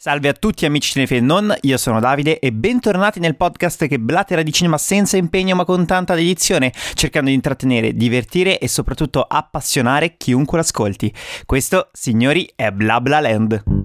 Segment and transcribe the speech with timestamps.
[0.00, 4.44] Salve a tutti amici cinefili non, io sono Davide e bentornati nel podcast che blatera
[4.44, 10.16] di cinema senza impegno ma con tanta dedizione, cercando di intrattenere, divertire e soprattutto appassionare
[10.16, 11.12] chiunque l'ascolti.
[11.44, 13.77] Questo, signori, è Bla Bla Land.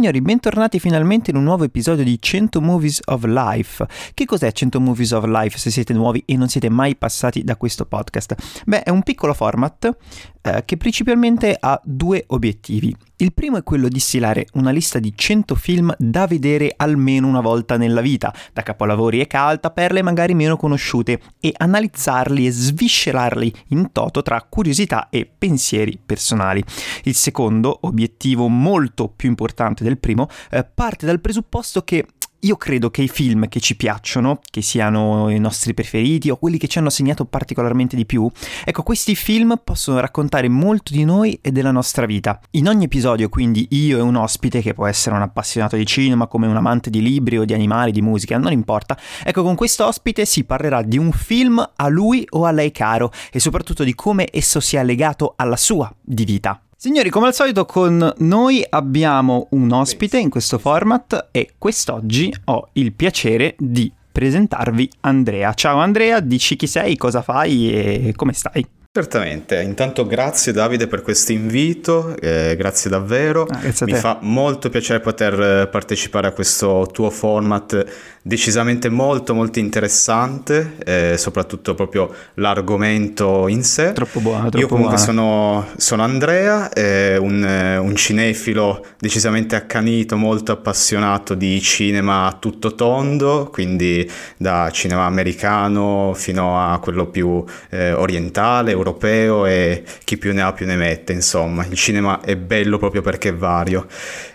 [0.00, 3.86] Signori, bentornati finalmente in un nuovo episodio di 100 Movies of Life.
[4.14, 7.54] Che cos'è 100 Movies of Life se siete nuovi e non siete mai passati da
[7.56, 8.62] questo podcast?
[8.64, 9.94] Beh, è un piccolo format
[10.42, 12.94] eh, che principalmente ha due obiettivi.
[13.16, 17.42] Il primo è quello di stilare una lista di 100 film da vedere almeno una
[17.42, 22.50] volta nella vita, da capolavori e cult a perle magari meno conosciute, e analizzarli e
[22.50, 26.64] sviscerarli in toto tra curiosità e pensieri personali.
[27.02, 32.06] Il secondo, obiettivo molto più importante del primo, eh, parte dal presupposto che
[32.40, 36.58] io credo che i film che ci piacciono, che siano i nostri preferiti o quelli
[36.58, 38.30] che ci hanno segnato particolarmente di più,
[38.64, 42.40] ecco, questi film possono raccontare molto di noi e della nostra vita.
[42.52, 46.26] In ogni episodio, quindi, io e un ospite, che può essere un appassionato di cinema,
[46.26, 49.86] come un amante di libri o di animali, di musica, non importa, ecco, con questo
[49.86, 53.94] ospite si parlerà di un film a lui o a lei caro e soprattutto di
[53.94, 56.60] come esso sia legato alla sua di vita.
[56.82, 62.70] Signori, come al solito con noi abbiamo un ospite in questo format e quest'oggi ho
[62.72, 65.52] il piacere di presentarvi Andrea.
[65.52, 68.66] Ciao Andrea, dici chi sei, cosa fai e come stai?
[68.92, 74.68] Certamente, intanto grazie Davide per questo invito, eh, grazie davvero, ah, grazie mi fa molto
[74.68, 77.84] piacere poter eh, partecipare a questo tuo format
[78.22, 83.92] decisamente molto molto interessante, eh, soprattutto proprio l'argomento in sé.
[83.92, 85.10] Troppo buono, troppo Io comunque buona.
[85.12, 87.42] sono, sono, Andrea, eh, un,
[87.80, 96.60] un, cinefilo decisamente accanito, molto appassionato di cinema tutto tondo, quindi da cinema americano fino
[96.60, 101.64] a quello più eh, orientale, europeo e chi più ne ha più ne mette, insomma,
[101.64, 103.86] il cinema è bello proprio perché è vario.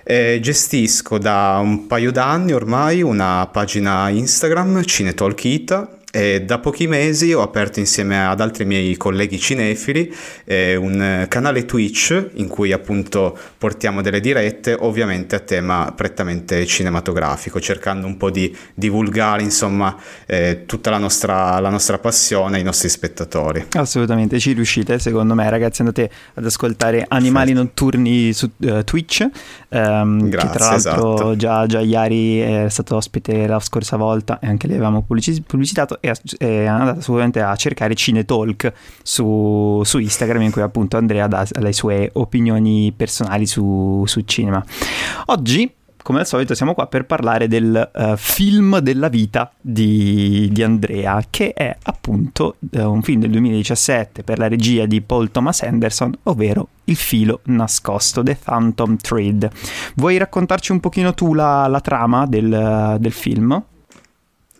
[0.07, 7.33] Eh, gestisco da un paio d'anni ormai una pagina Instagram, Cinetalkita, e da pochi mesi
[7.33, 10.15] ho aperto insieme ad altri miei colleghi cinefili
[10.45, 17.59] eh, un canale Twitch in cui appunto portiamo delle dirette, ovviamente a tema prettamente cinematografico,
[17.59, 19.93] cercando un po' di divulgare insomma
[20.25, 23.65] eh, tutta la nostra, la nostra passione ai nostri spettatori.
[23.71, 27.61] Assolutamente, ci riuscite secondo me ragazzi, andate ad ascoltare Animali Perfetto.
[27.61, 29.27] Notturni su uh, Twitch,
[29.75, 31.35] um, Grazie, che tra l'altro esatto.
[31.35, 36.13] già, già Iari è stato ospite la scorsa volta e anche lì avevamo pubblicitato e,
[36.37, 41.73] e andate assolutamente a cercare Cinetalk su, su Instagram in cui appunto Andrea dà le
[41.73, 44.63] sue opinioni personali su, su cinema.
[45.25, 45.71] Oggi
[46.05, 51.19] come al solito siamo qua per parlare del uh, film della vita di, di, Andrea,
[51.31, 56.15] che è appunto uh, un film del 2017 per la regia di Paul Thomas Anderson,
[56.23, 59.49] ovvero Il filo nascosto, The Phantom Thread.
[59.95, 63.63] Vuoi raccontarci un pochino tu la, la trama del, uh, del film?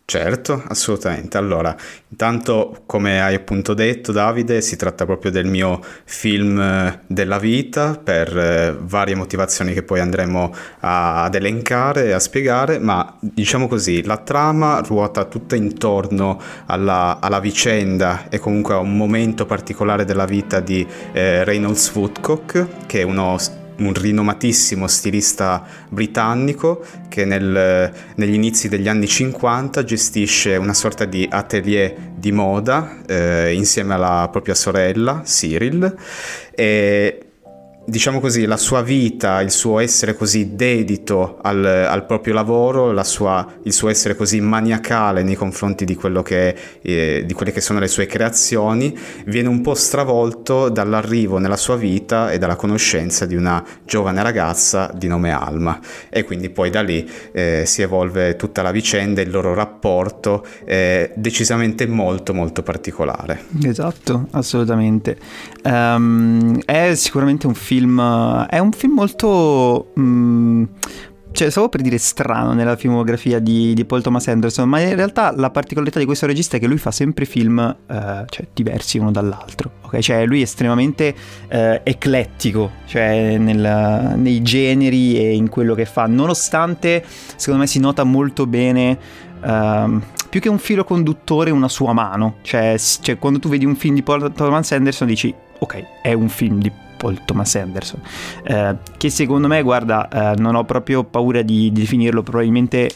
[0.08, 1.36] Certo, assolutamente.
[1.40, 1.76] Allora,
[2.10, 7.98] intanto, come hai appunto detto, Davide, si tratta proprio del mio film eh, della vita
[7.98, 13.68] per eh, varie motivazioni che poi andremo a, ad elencare e a spiegare, ma diciamo
[13.68, 20.06] così, la trama ruota tutta intorno alla, alla vicenda e comunque a un momento particolare
[20.06, 23.38] della vita di eh, Reynolds Woodcock, che è uno
[23.78, 31.28] un rinomatissimo stilista britannico che nel, negli inizi degli anni 50 gestisce una sorta di
[31.30, 35.96] atelier di moda eh, insieme alla propria sorella Cyril
[36.52, 37.25] e
[37.86, 43.46] diciamo così, la sua vita, il suo essere così dedito al, al proprio lavoro, sua,
[43.64, 47.88] il suo essere così maniacale nei confronti di, che, eh, di, quelle che sono le
[47.88, 53.64] sue creazioni, viene un po' stravolto dall'arrivo nella sua vita e dalla conoscenza di una
[53.86, 55.80] giovane ragazza di nome Alma.
[56.10, 61.12] E quindi poi da lì eh, si evolve tutta la vicenda, il loro rapporto è
[61.16, 63.44] decisamente molto molto particolare.
[63.64, 65.18] Esatto, assolutamente.
[65.64, 68.46] Um, è sicuramente un film film.
[68.48, 69.92] È un film molto.
[70.00, 70.64] Mm,
[71.32, 75.34] cioè, stavo per dire strano nella filmografia di, di, Paul Thomas Anderson, ma in realtà
[75.36, 79.12] la particolarità di questo regista è che lui fa sempre film eh, cioè, diversi uno
[79.12, 79.72] dall'altro.
[79.82, 81.14] Ok, cioè lui è estremamente
[81.50, 87.04] eh, eclettico, cioè nel, nei generi e in quello che fa, nonostante
[87.36, 88.98] secondo me si nota molto bene.
[89.44, 92.38] Uh, più che un filo conduttore, una sua mano.
[92.42, 96.30] Cioè, cioè, quando tu vedi un film di Paul Thomas Anderson dici, ok, è un
[96.30, 96.72] film di
[97.06, 98.00] Paul Thomas Anderson,
[98.44, 102.90] eh, che secondo me, guarda, eh, non ho proprio paura di, di definirlo probabilmente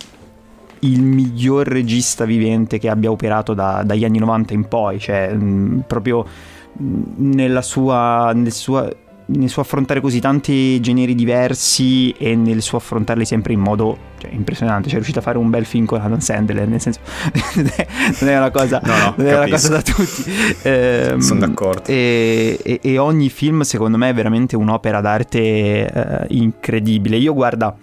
[0.79, 5.83] il miglior regista vivente che abbia operato da, dagli anni 90 in poi, cioè mh,
[5.85, 6.25] proprio
[7.17, 8.89] nella sua, nel, sua,
[9.29, 14.31] nel suo affrontare così tanti generi diversi e nel suo affrontarli sempre in modo cioè,
[14.31, 16.99] impressionante, cioè è riuscito a fare un bel film con Adam Sandler, nel senso
[18.19, 20.23] non è una cosa, no, no, è una cosa da tutti.
[20.63, 21.83] Eh, Sono d'accordo.
[21.85, 27.17] E, e, e, ogni film secondo me è veramente un'opera d'arte eh, incredibile.
[27.17, 27.75] Io guarda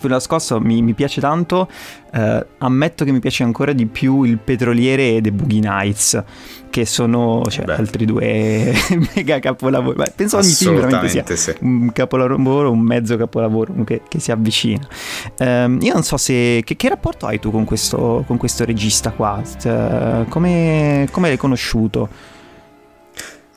[0.00, 1.68] Fuori nascosto mi, mi piace tanto,
[2.10, 6.24] eh, ammetto che mi piace ancora di più il Petroliere e The Boogie Nights,
[6.70, 8.72] che sono cioè, altri due
[9.14, 9.96] mega capolavori.
[9.96, 11.54] Beh, penso ogni film veramente sia sì.
[11.60, 14.88] un capolavoro, un mezzo capolavoro che, che si avvicina.
[15.36, 16.62] Eh, io non so se...
[16.64, 19.42] Che, che, rapporto hai tu con questo, con questo regista qua?
[19.58, 22.08] Cioè, come, come l'hai conosciuto?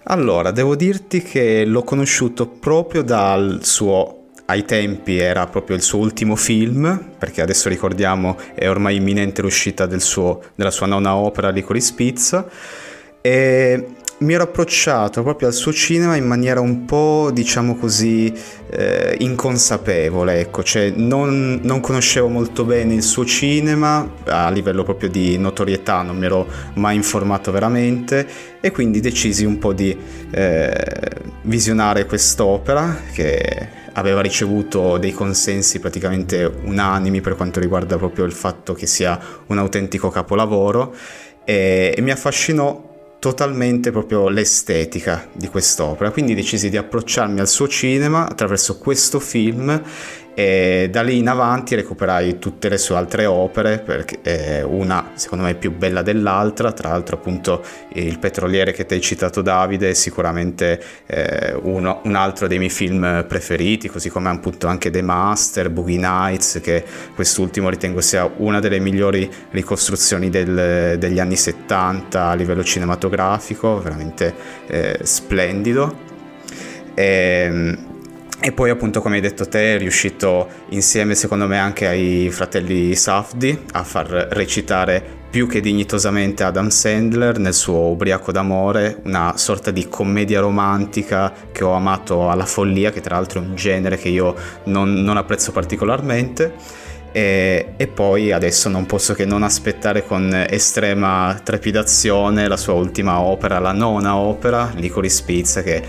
[0.08, 4.23] Allora, devo dirti che l'ho conosciuto proprio dal suo
[4.54, 9.86] ai tempi era proprio il suo ultimo film, perché adesso ricordiamo è ormai imminente l'uscita
[9.88, 12.48] del suo, della sua nona opera Licorice Pizza,
[13.20, 13.88] e
[14.20, 18.32] mi ero approcciato proprio al suo cinema in maniera un po', diciamo così,
[18.70, 25.10] eh, inconsapevole, ecco, cioè non, non, conoscevo molto bene il suo cinema a livello proprio
[25.10, 28.26] di notorietà, non mi ero mai informato veramente
[28.62, 29.98] e quindi decisi un po' di
[30.32, 30.74] eh,
[31.42, 38.74] visionare quest'opera che aveva ricevuto dei consensi praticamente unanimi per quanto riguarda proprio il fatto
[38.74, 40.96] che sia un autentico capolavoro
[41.44, 42.92] e, e mi affascinò
[43.24, 49.82] totalmente proprio l'estetica di quest'opera, quindi decisi di approcciarmi al suo cinema attraverso questo film
[50.36, 55.44] e da lì in avanti recuperai tutte le sue altre opere, perché eh, una secondo
[55.44, 57.64] me è più bella dell'altra, tra l'altro appunto
[57.96, 62.72] Il petroliere che ti hai citato Davide è sicuramente eh, uno, un altro dei miei
[62.72, 66.84] film preferiti, così come appunto anche The Master, Boogie Nights, che
[67.14, 74.34] quest'ultimo ritengo sia una delle migliori ricostruzioni del, degli anni 70 a livello cinematografico, veramente
[74.68, 76.12] eh, splendido.
[76.96, 77.93] E, ehm,
[78.46, 82.94] e poi appunto come hai detto te è riuscito insieme secondo me anche ai fratelli
[82.94, 89.72] Safdi a far recitare più che dignitosamente Adam Sandler nel suo Ubriaco d'amore, una sorta
[89.72, 94.10] di commedia romantica che ho amato alla follia, che tra l'altro è un genere che
[94.10, 94.36] io
[94.66, 96.54] non, non apprezzo particolarmente.
[97.16, 103.20] E, e, poi adesso non posso che non aspettare con estrema trepidazione la sua ultima
[103.20, 105.84] opera, la nona opera, Licorice Pizza, che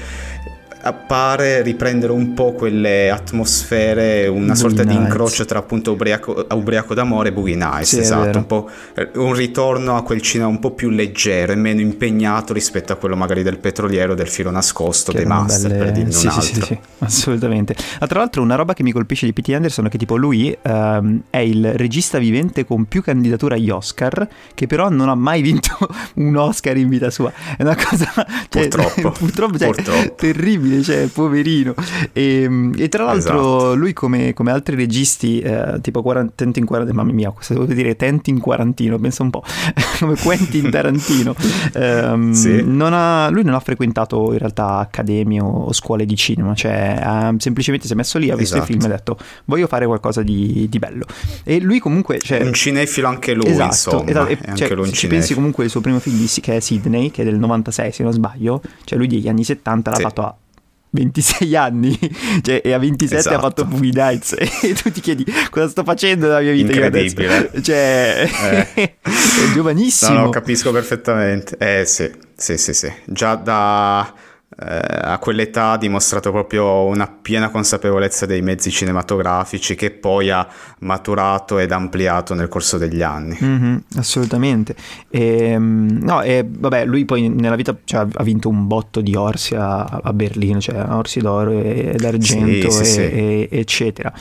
[0.85, 4.99] appare riprendere un po' quelle atmosfere, una Boogie sorta Nights.
[4.99, 9.09] di incrocio tra appunto ubriaco, ubriaco d'amore e Boogie Nights, sì, esatto, un, po', eh,
[9.15, 13.17] un ritorno a quel cinema un po' più leggero e meno impegnato rispetto a quello
[13.17, 15.85] magari del petroliero, del filo nascosto, che dei master, belle...
[15.85, 16.45] per dirne sì, un altro.
[16.45, 17.75] Sì, sì, assolutamente.
[18.01, 19.49] Ma tra l'altro una roba che mi colpisce di P.T.
[19.55, 24.29] Anderson è che tipo lui um, è il regista vivente con più candidature agli Oscar,
[24.53, 25.77] che però non ha mai vinto
[26.17, 27.33] un Oscar in vita sua.
[27.57, 28.13] È una cosa...
[28.15, 29.11] Cioè, purtroppo.
[29.19, 30.15] purtroppo, cioè, purtroppo.
[30.17, 31.75] terribile incredibile, cioè, poverino.
[32.13, 33.75] E, ehm, e tra l'altro esatto.
[33.75, 36.03] lui come, come, altri registi, eh, tipo
[36.35, 37.97] Tenti in quarantino, mamma mia, cosa devo dire?
[37.97, 39.43] Tenti in quarantino, pensa un po',
[39.99, 41.35] come Quentin Tarantino.
[41.75, 42.63] um, sì.
[42.65, 47.35] non ha, lui non ha frequentato in realtà accademie o, scuole di cinema, cioè ha,
[47.39, 48.71] semplicemente si è messo lì, ha visto esatto.
[48.71, 51.05] i film e ha detto voglio fare qualcosa di, di bello.
[51.43, 52.19] E lui comunque...
[52.19, 54.11] Cioè, un cinefilo anche lui, esatto, insomma.
[54.11, 54.31] Esatto.
[54.31, 57.25] E, cioè, se ci pensi comunque il suo primo film che è Sydney, che è
[57.25, 60.03] del 96 se non sbaglio, cioè lui degli anni 70 l'ha sì.
[60.03, 60.37] fatto a
[60.95, 61.99] 26 anni
[62.41, 63.37] cioè, e a 27 esatto.
[63.37, 64.37] ha fatto Movie Nights.
[64.65, 66.73] E tu ti chiedi cosa sto facendo nella mia vita?
[66.73, 67.51] Incredibile.
[67.61, 68.29] cioè
[68.75, 68.97] eh.
[69.03, 70.15] è giovanissimo.
[70.15, 71.57] No, no capisco perfettamente.
[71.59, 72.91] Eh sì sì sì sì.
[73.05, 74.13] Già da
[74.57, 80.47] a quell'età ha dimostrato proprio una piena consapevolezza dei mezzi cinematografici che poi ha
[80.81, 83.37] maturato ed ampliato nel corso degli anni.
[83.43, 84.77] Mm-hmm, assolutamente.
[85.11, 89.17] E, ehm, no, e vabbè, lui poi nella vita cioè, ha vinto un botto di
[89.17, 94.13] orsi a, a Berlino, cioè orsi d'oro e d'argento, sì, e, sì, e, eccetera.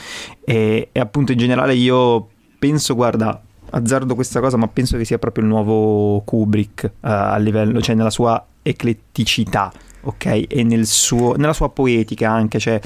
[0.44, 5.18] E, e appunto in generale io penso, guarda, azzardo questa cosa, ma penso che sia
[5.18, 9.72] proprio il nuovo Kubrick uh, a livello, cioè nella sua ecletticità
[10.04, 10.44] ok?
[10.48, 12.80] E nel suo, nella sua poetica anche, cioè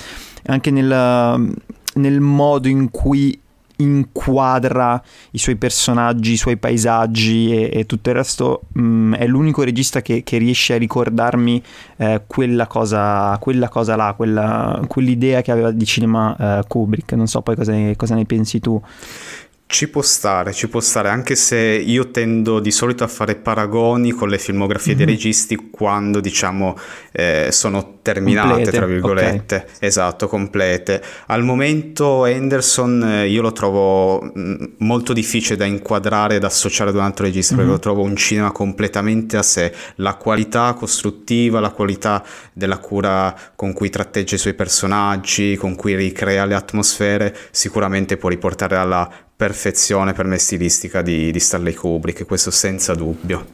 [0.46, 1.54] anche nel,
[1.94, 3.38] nel modo in cui
[3.78, 5.00] inquadra
[5.32, 9.62] i suoi personaggi, i suoi paesaggi e, e tutto il resto, mh, mm, è l'unico
[9.62, 11.62] regista che, che riesce a ricordarmi
[11.96, 17.12] eh, quella, cosa, quella cosa là, quella, quell'idea che aveva di cinema eh, Kubrick.
[17.12, 18.80] Non so poi cosa ne, cosa ne pensi tu.
[19.70, 24.12] Ci può stare, ci può stare, anche se io tendo di solito a fare paragoni
[24.12, 25.04] con le filmografie mm-hmm.
[25.04, 25.20] dei mhm.
[25.20, 26.74] registi quando diciamo
[27.12, 28.70] eh, sono terminate, complete.
[28.70, 29.68] tra virgolette, okay.
[29.80, 31.02] esatto, complete.
[31.26, 36.88] Al momento Anderson eh, io lo trovo mm, molto difficile da inquadrare e da associare
[36.88, 37.66] ad un altro regista, mm-hmm.
[37.66, 39.70] perché lo trovo un cinema completamente a sé.
[39.96, 45.94] La qualità costruttiva, la qualità della cura con cui tratteggia i suoi personaggi, con cui
[45.94, 52.26] ricrea le atmosfere, sicuramente può riportare alla perfezione per me stilistica di, di Stanley Kubrick,
[52.26, 53.46] questo senza dubbio.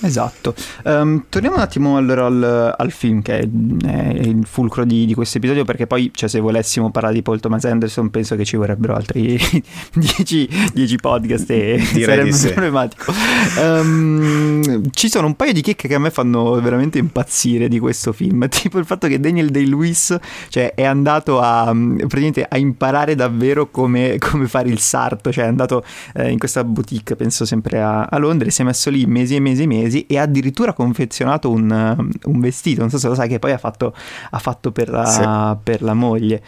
[0.00, 0.54] Esatto.
[0.84, 3.48] Um, torniamo un attimo allora al, al, film che è,
[3.86, 7.40] è il fulcro di, di questo episodio perché poi cioè, se volessimo parlare di Paul
[7.40, 9.38] Thomas Anderson penso che ci vorrebbero altri
[9.94, 13.12] 10 podcast e Direi sarebbe problematico.
[13.58, 18.12] Um, ci sono un paio di chicche che a me fanno veramente impazzire di questo
[18.12, 20.16] film, tipo il fatto che Daniel Day-Lewis
[20.48, 25.84] cioè, è andato a, a imparare davvero come, come, fare il sarto, cioè è andato
[26.14, 29.40] eh, in questa boutique, penso sempre a, a Londra, si è messo lì mesi e
[29.40, 33.14] mesi e mesi mesi e ha addirittura confezionato un, un, vestito, non so se lo
[33.14, 33.94] sai, che poi ha fatto,
[34.30, 35.60] ha fatto per, la, sì.
[35.62, 36.42] per la moglie.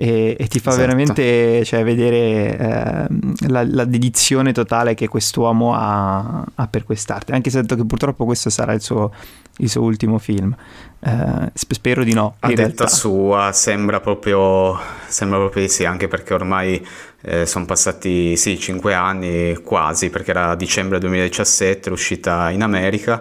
[0.00, 0.86] E, e, ti fa esatto.
[0.86, 3.06] veramente cioè, vedere eh,
[3.48, 7.84] la, la, dedizione totale che quest'uomo ha, ha, per quest'arte, anche se ha detto che
[7.84, 9.10] purtroppo questo sarà il suo,
[9.56, 10.54] il suo ultimo film.
[11.00, 12.36] Eh, spero di no.
[12.38, 12.86] A detta realtà.
[12.86, 14.78] sua sembra proprio,
[15.08, 16.86] sembra proprio di sì, anche perché ormai
[17.22, 23.20] eh, sono passati sì, 5 anni quasi, perché era dicembre 2017, l'uscita in America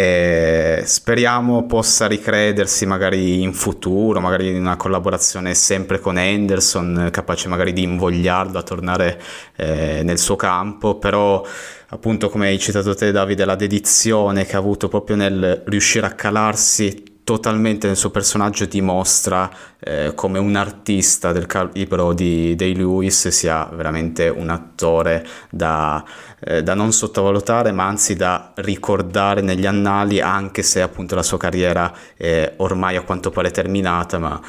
[0.00, 7.48] e speriamo possa ricredersi magari in futuro, magari in una collaborazione sempre con Henderson, capace
[7.48, 9.20] magari di invogliarlo a tornare
[9.56, 11.44] eh, nel suo campo, però
[11.88, 16.12] appunto come hai citato te Davide, la dedizione che ha avuto proprio nel riuscire a
[16.12, 23.28] calarsi totalmente nel suo personaggio dimostra eh, come un artista del calibro di Day Lewis
[23.28, 26.02] sia veramente un attore da,
[26.40, 31.36] eh, da, non sottovalutare ma anzi da ricordare negli annali anche se appunto la sua
[31.36, 34.40] carriera è ormai a quanto pare terminata ma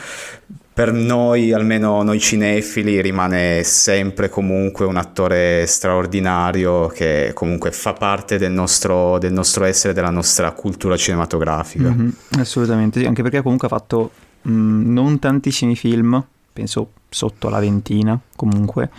[0.79, 8.37] per noi, almeno noi cinefili, rimane sempre comunque un attore straordinario che comunque fa parte
[8.37, 11.89] del nostro, del nostro essere, della nostra cultura cinematografica.
[11.89, 12.09] Mm-hmm,
[12.39, 14.11] assolutamente, sì, anche perché comunque ha fatto
[14.43, 18.89] mh, mm, non tantissimi film, penso sotto la ventina comunque.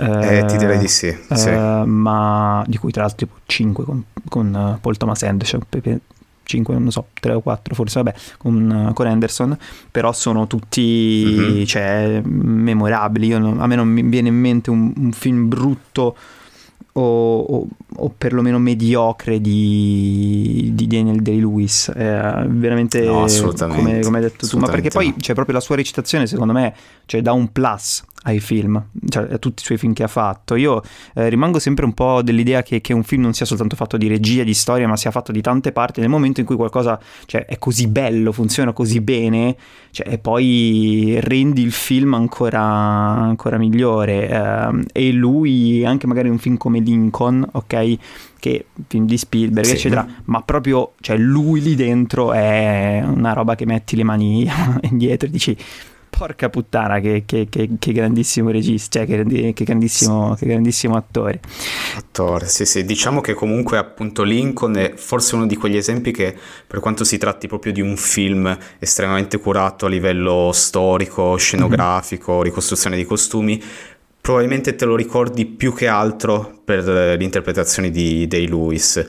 [0.00, 1.50] Eh, ti direi di sì, eh, sì.
[1.50, 5.60] ma di cui tra l'altro 5 con, con Paul Thomas Anderson,
[6.50, 9.56] 5, non so, 3 o 4 forse, vabbè, con, con Anderson,
[9.90, 11.64] però sono tutti mm-hmm.
[11.64, 13.28] cioè, memorabili.
[13.28, 16.16] Non, a me non mi viene in mente un, un film brutto
[17.00, 17.66] o, o,
[17.96, 21.92] o, perlomeno mediocre di, di Daniel Day-Lewis.
[21.94, 23.26] Eh, veramente, no,
[23.56, 26.52] come, come, hai detto tu, ma perché poi c'è cioè, proprio la sua recitazione, secondo
[26.52, 26.74] me,
[27.06, 30.54] cioè, dà un plus ai film, cioè a tutti i suoi film che ha fatto.
[30.54, 30.82] Io
[31.14, 34.08] eh, rimango sempre un po' dell'idea che, che, un film non sia soltanto fatto di
[34.08, 36.00] regia, di storia, ma sia fatto di tante parti.
[36.00, 39.56] Nel momento in cui qualcosa cioè, è così bello, funziona così bene,
[39.90, 44.28] cioè, e poi rendi il film ancora, ancora migliore.
[44.28, 47.96] Eh, e lui, anche magari un film come Lincoln, ok?
[48.38, 49.72] Che film di Spielberg, sì.
[49.72, 54.48] eccetera, ma proprio cioè, lui lì dentro è una roba che metti le mani
[54.82, 55.56] indietro e dici
[56.10, 61.40] porca puttana, che, che, che, che grandissimo regista, cioè che, grandissimo, che grandissimo attore.
[61.96, 62.84] Attore, sì, sì.
[62.84, 67.16] Diciamo che comunque appunto Lincoln è forse uno di quegli esempi che, per quanto si
[67.16, 73.62] tratti proprio di un film estremamente curato a livello storico, scenografico, ricostruzione di costumi,
[74.20, 76.84] probabilmente te lo ricordi più che altro per
[77.18, 79.06] l'interpretazione di Day Lewis.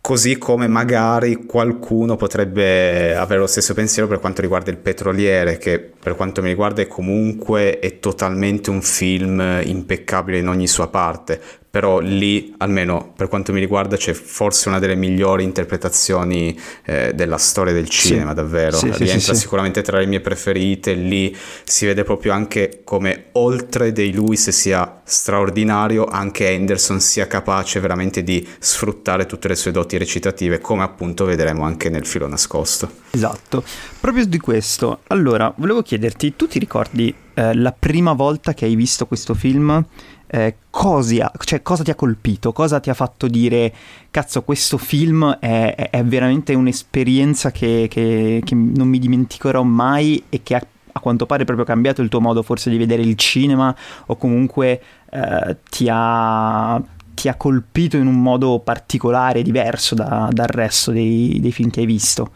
[0.00, 5.78] Così come magari qualcuno potrebbe avere lo stesso pensiero per quanto riguarda il petroliere, che
[5.80, 11.38] per quanto mi riguarda è comunque è totalmente un film impeccabile in ogni sua parte,
[11.70, 17.36] però lì, almeno per quanto mi riguarda, c'è forse una delle migliori interpretazioni eh, della
[17.36, 18.36] storia del cinema, sì.
[18.36, 18.76] davvero.
[18.76, 23.92] Sì, Rientra sì, sicuramente tra le mie preferite, lì si vede proprio anche come oltre
[23.92, 29.98] dei Lewis sia straordinario, anche Anderson sia capace veramente di sfruttare tutte le sue doti
[29.98, 32.90] recitative, come appunto vedremo anche nel filo nascosto.
[33.10, 33.62] Esatto,
[34.00, 35.00] proprio di questo.
[35.08, 39.84] Allora, volevo chiederti, tu ti ricordi eh, la prima volta che hai visto questo film?
[40.30, 43.72] Eh, cosa, cioè, cosa, ti ha colpito, cosa ti ha fatto dire
[44.10, 50.42] cazzo questo film è, è veramente un'esperienza che, che, che, non mi dimenticherò mai e
[50.42, 53.74] che ha a quanto pare proprio cambiato il tuo modo forse di vedere il cinema
[54.06, 56.82] o comunque eh, ti, ha,
[57.14, 61.80] ti, ha, colpito in un modo particolare, diverso da, dal resto dei, dei film che
[61.80, 62.30] hai visto?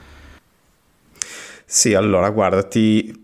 [1.67, 3.22] Sì, allora guarda, ti,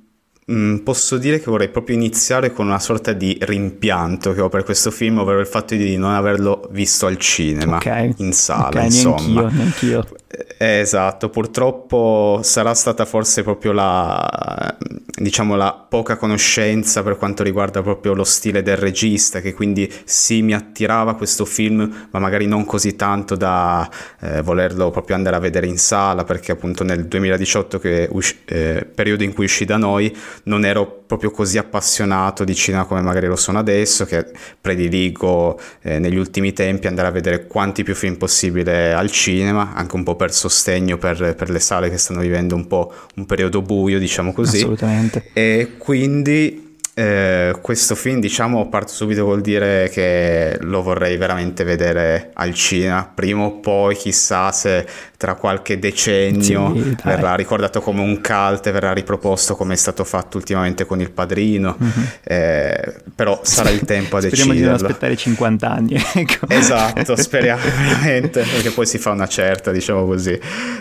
[0.82, 4.90] posso dire che vorrei proprio iniziare con una sorta di rimpianto che ho per questo
[4.90, 8.14] film, ovvero il fatto di non averlo visto al cinema, okay.
[8.18, 9.42] in sala, okay, insomma.
[9.42, 10.06] Neanch'io, neanch'io.
[10.30, 14.76] Eh, esatto, purtroppo sarà stata forse proprio la,
[15.16, 20.42] diciamo, la poca conoscenza per quanto riguarda proprio lo stile del regista, che quindi sì
[20.42, 23.88] mi attirava questo film, ma magari non così tanto da
[24.20, 28.86] eh, volerlo proprio andare a vedere in sala, perché appunto nel 2018, che usci- eh,
[28.94, 33.26] periodo in cui uscì da noi, non ero proprio così appassionato di cinema come magari
[33.28, 34.26] lo sono adesso, che
[34.60, 39.96] prediligo eh, negli ultimi tempi andare a vedere quanti più film possibile al cinema, anche
[39.96, 43.62] un po' per sostegno per, per le sale che stanno vivendo un po' un periodo
[43.62, 44.58] buio, diciamo così.
[44.58, 45.30] Assolutamente.
[45.32, 46.67] E quindi
[46.98, 53.08] eh, questo film, diciamo, parto subito col dire che lo vorrei veramente vedere al cinema.
[53.14, 54.84] Prima o poi, chissà se
[55.16, 60.38] tra qualche decennio sì, verrà ricordato come un cult, verrà riproposto come è stato fatto
[60.38, 61.76] ultimamente con Il Padrino.
[61.80, 62.04] Mm-hmm.
[62.24, 64.54] Eh, però sarà il tempo a speriamo deciderlo.
[64.54, 65.96] Speriamo di non aspettare 50 anni.
[66.18, 66.48] Ecco.
[66.48, 70.36] Esatto, speriamo veramente, perché poi si fa una certa, diciamo così.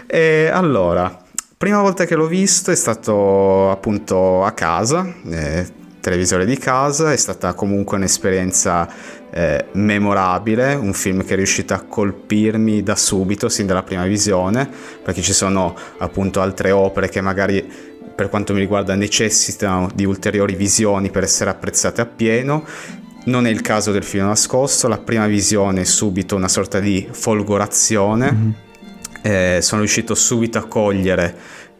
[0.07, 1.25] E allora...
[1.59, 5.65] Prima volta che l'ho visto è stato appunto a casa, eh,
[6.07, 8.87] televisore di casa, è stata comunque un'esperienza
[9.29, 14.69] eh, memorabile, un film che è riuscito a colpirmi da subito, sin dalla prima visione,
[15.03, 17.61] perché ci sono appunto altre opere che magari
[18.15, 22.65] per quanto mi riguarda necessitano di ulteriori visioni per essere apprezzate appieno.
[23.25, 27.05] Non è il caso del film nascosto, la prima visione è subito una sorta di
[27.11, 28.49] folgorazione, mm-hmm.
[29.23, 31.35] eh, sono riuscito subito a cogliere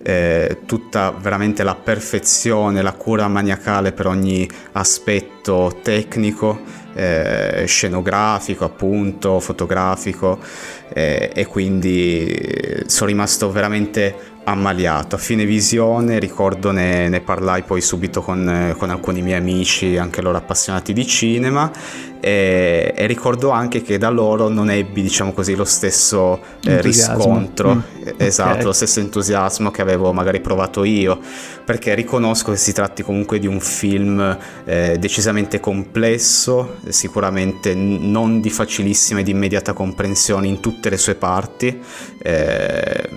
[0.08, 6.62] eh, tutta veramente la perfezione, la cura maniacale per ogni aspetto tecnico,
[6.94, 10.40] eh, scenografico, appunto, fotografico
[10.94, 14.16] eh, e quindi sono rimasto veramente
[14.48, 15.16] ammaliato.
[15.16, 20.22] A fine visione, ricordo, ne, ne parlai poi subito con, con, alcuni miei amici, anche
[20.22, 21.70] loro appassionati di cinema,
[22.20, 27.75] e, e, ricordo anche che da loro non ebbi, diciamo così, lo stesso eh, riscontro,
[27.75, 27.80] mm.
[28.18, 28.63] esatto, okay.
[28.63, 31.20] lo stesso entusiasmo che avevo magari provato io,
[31.66, 38.50] perché riconosco che si tratti comunque di un film eh, decisamente complesso, sicuramente non di
[38.50, 41.79] facilissima ed immediata comprensione in tutte le sue parti.
[42.20, 43.10] Eh,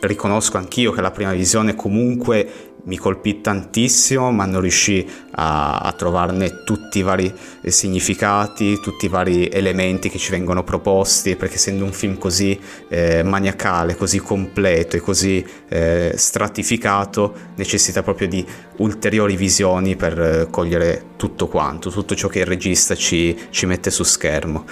[0.00, 5.92] riconosco anch'io che la prima visione comunque mi colpì tantissimo, ma non riuscì a, a,
[5.92, 7.30] trovarne tutti i vari
[7.66, 13.22] significati, tutti i vari elementi che ci vengono proposti, perché essendo un film così eh,
[13.22, 21.04] maniacale, così completo e così eh, stratificato, necessita proprio di ulteriori visioni per eh, cogliere
[21.16, 24.64] tutto quanto, tutto ciò che il regista ci, ci mette su schermo.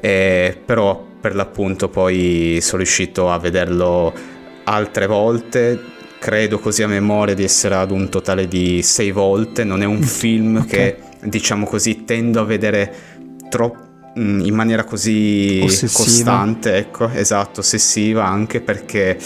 [0.00, 4.35] Eh, però per l'appunto poi sono riuscito a vederlo
[4.68, 9.82] altre volte credo così a memoria di essere ad un totale di sei volte, non
[9.82, 10.66] è un film okay.
[10.66, 12.94] che diciamo così tendo a vedere
[13.48, 13.85] troppo
[14.16, 16.04] in maniera così ossessiva.
[16.04, 19.18] costante, ecco, esatto, ossessiva anche perché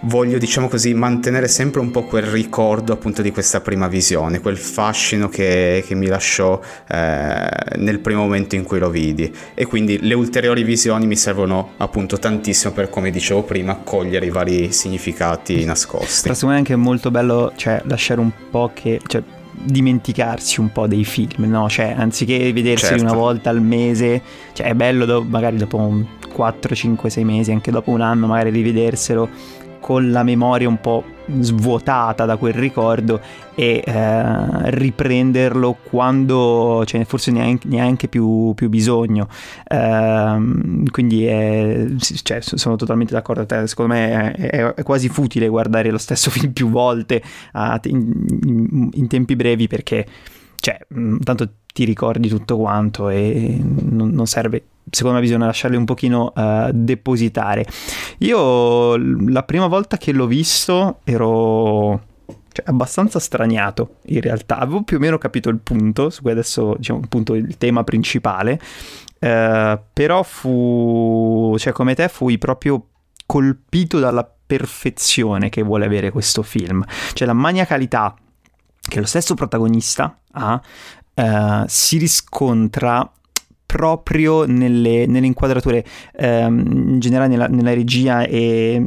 [0.00, 4.56] voglio, diciamo così, mantenere sempre un po' quel ricordo appunto di questa prima visione, quel
[4.56, 9.32] fascino che, che mi lasciò eh, nel primo momento in cui lo vidi.
[9.54, 14.30] E quindi le ulteriori visioni mi servono appunto tantissimo per, come dicevo prima, cogliere i
[14.30, 16.22] vari significati nascosti.
[16.22, 19.00] Però secondo me è anche molto bello, cioè, lasciare un po' che...
[19.06, 19.22] Cioè
[19.62, 21.68] dimenticarsi un po' dei film, no?
[21.68, 23.02] Cioè, anziché vedersi certo.
[23.02, 27.70] una volta al mese, cioè è bello do- magari dopo 4, 5, 6 mesi, anche
[27.70, 29.28] dopo un anno, magari rivederselo
[29.86, 31.04] con la memoria un po'
[31.38, 33.20] svuotata da quel ricordo
[33.54, 39.28] e eh, riprenderlo quando ce ne forse neanche, neanche più, più, bisogno.
[39.64, 43.66] Eh, quindi è, cioè, sono totalmente d'accordo con te.
[43.68, 47.22] Secondo me è, è, quasi futile guardare lo stesso film più volte
[47.52, 50.04] a, in, in, tempi brevi perché,
[50.58, 50.80] cioè,
[51.22, 56.32] tanto ti ricordi tutto quanto e non, non serve secondo la visione lasciarli un pochino
[56.34, 57.66] uh, depositare.
[58.18, 62.02] Io la prima volta che l'ho visto ero
[62.52, 66.74] cioè, abbastanza straniato in realtà, avevo più o meno capito il punto, su cui adesso
[66.76, 68.60] diciamo appunto il tema principale,
[69.20, 72.86] uh, però fu, cioè come te fui proprio
[73.26, 78.14] colpito dalla perfezione che vuole avere questo film, cioè la maniacalità
[78.80, 80.60] che lo stesso protagonista ha,
[81.14, 83.10] uh, si riscontra
[83.66, 88.82] proprio nelle, nelle inquadrature, ehm, in generale nella, nella regia e,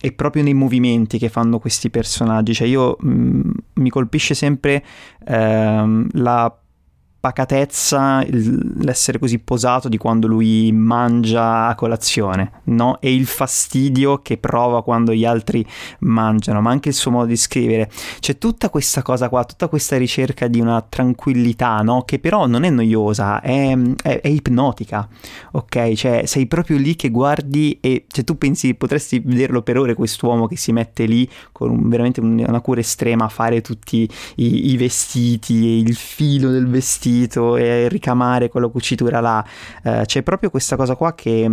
[0.00, 2.52] e, proprio nei movimenti che fanno questi personaggi.
[2.52, 4.84] Cioè io mh, mm, mi colpisce sempre
[5.24, 6.54] ehm, la
[7.22, 13.00] pacatezza, l'essere così posato di quando lui mangia a colazione, no?
[13.00, 15.64] E il fastidio che prova quando gli altri
[16.00, 17.88] mangiano, ma anche il suo modo di scrivere.
[18.18, 22.02] C'è tutta questa cosa qua, tutta questa ricerca di una tranquillità, no?
[22.02, 25.08] Che però non è noiosa, è, è, è ipnotica,
[25.52, 25.92] ok?
[25.92, 30.48] Cioè sei proprio lì che guardi e cioè, tu pensi potresti vederlo per ore quest'uomo
[30.48, 34.76] che si mette lì con un, veramente una cura estrema a fare tutti i, i
[34.76, 35.54] vestiti,
[35.86, 39.44] il filo del vestito vestito e ricamare quella cucitura là.
[39.82, 41.50] Eh, c'è proprio questa cosa qua che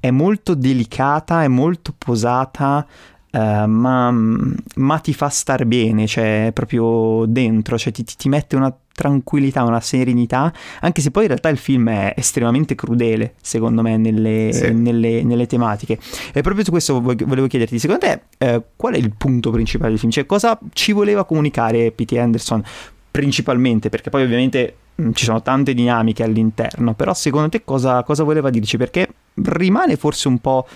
[0.00, 2.86] è molto delicata, è molto posata.
[3.30, 8.74] Uh, ma, ma, ti fa star bene, cioè proprio dentro, cioè ti, ti, mette una
[8.90, 13.98] tranquillità, una serenità, anche se poi in realtà il film è estremamente crudele, secondo me,
[13.98, 14.72] nelle, sì.
[14.72, 15.98] nelle, nelle tematiche.
[16.32, 19.98] E proprio su questo volevo chiederti, secondo te eh, qual è il punto principale del
[19.98, 20.10] film?
[20.10, 22.12] Cioè cosa ci voleva comunicare P.T.
[22.12, 22.64] Anderson
[23.10, 23.90] principalmente?
[23.90, 24.74] Perché poi ovviamente
[25.12, 28.76] ci sono tante dinamiche all'interno, però secondo te cosa, cosa voleva dirci?
[28.76, 30.66] Perché rimane forse un po'...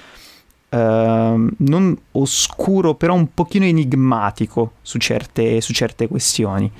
[0.72, 6.72] Uh, non oscuro, però un pochino enigmatico su certe, su certe questioni.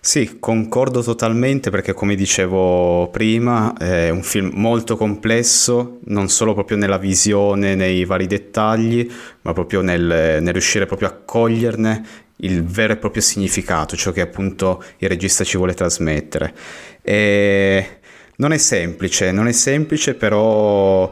[0.00, 6.78] Sì, concordo totalmente perché come dicevo prima è un film molto complesso, non solo proprio
[6.78, 9.06] nella visione, nei vari dettagli,
[9.42, 12.06] ma proprio nel, nel riuscire proprio a coglierne
[12.38, 16.54] il vero e proprio significato, ciò che appunto il regista ci vuole trasmettere.
[17.02, 17.98] E
[18.36, 21.10] non è semplice, non è semplice, però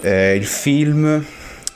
[0.00, 1.24] eh, il film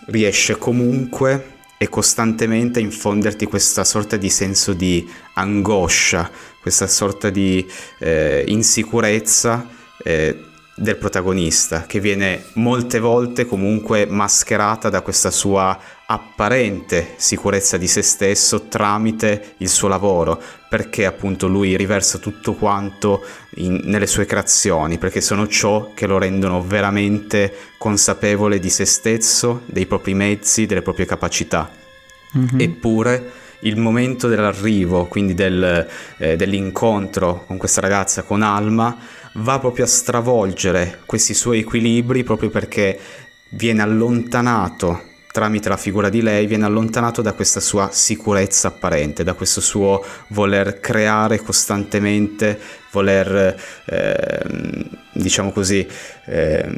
[0.06, 6.28] riesce comunque e costantemente a infonderti questa sorta di senso di angoscia,
[6.60, 7.64] questa sorta di
[8.00, 9.68] eh, insicurezza
[10.02, 10.44] eh,
[10.78, 18.00] del protagonista, che viene molte volte comunque mascherata da questa sua apparente sicurezza di se
[18.02, 23.24] stesso tramite il suo lavoro, perché appunto lui riversa tutto quanto
[23.56, 29.62] in, nelle sue creazioni, perché sono ciò che lo rendono veramente consapevole di se stesso,
[29.66, 31.70] dei propri mezzi, delle proprie capacità.
[32.36, 32.60] Mm-hmm.
[32.60, 35.86] Eppure il momento dell'arrivo, quindi del,
[36.18, 38.96] eh, dell'incontro con questa ragazza, con Alma,
[39.38, 42.98] va proprio a stravolgere questi suoi equilibri proprio perché
[43.50, 49.34] viene allontanato tramite la figura di lei viene allontanato da questa sua sicurezza apparente, da
[49.34, 52.58] questo suo voler creare costantemente,
[52.90, 54.42] voler, eh,
[55.12, 55.86] diciamo così,
[56.26, 56.68] eh,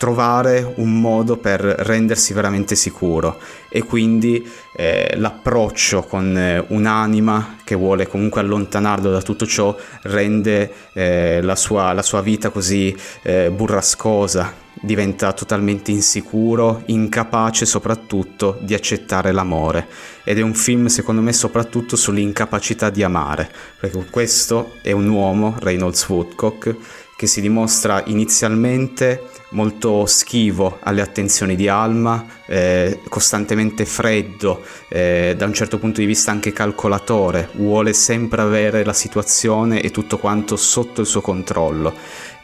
[0.00, 4.42] trovare un modo per rendersi veramente sicuro e quindi
[4.74, 11.54] eh, l'approccio con eh, un'anima che vuole comunque allontanarlo da tutto ciò rende eh, la,
[11.54, 19.86] sua, la, sua, vita così eh, burrascosa, diventa totalmente insicuro, incapace soprattutto di accettare l'amore.
[20.24, 25.56] Ed è un film secondo me soprattutto sull'incapacità di amare perché questo è un uomo,
[25.58, 26.74] Reynolds Woodcock,
[27.18, 35.46] che si dimostra inizialmente molto schivo alle attenzioni di Alma, eh, costantemente freddo, eh, da
[35.46, 40.56] un certo punto di vista anche calcolatore, vuole sempre avere la situazione e tutto quanto
[40.56, 41.94] sotto il suo controllo.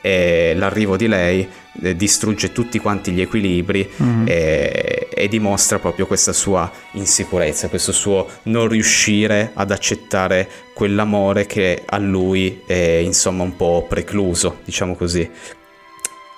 [0.01, 1.49] E l'arrivo di lei
[1.83, 4.25] eh, distrugge tutti quanti gli equilibri mm-hmm.
[4.29, 11.83] e, e, dimostra proprio questa sua insicurezza, questo suo non riuscire ad accettare quell'amore che
[11.85, 15.29] a lui è insomma un po' precluso, diciamo così.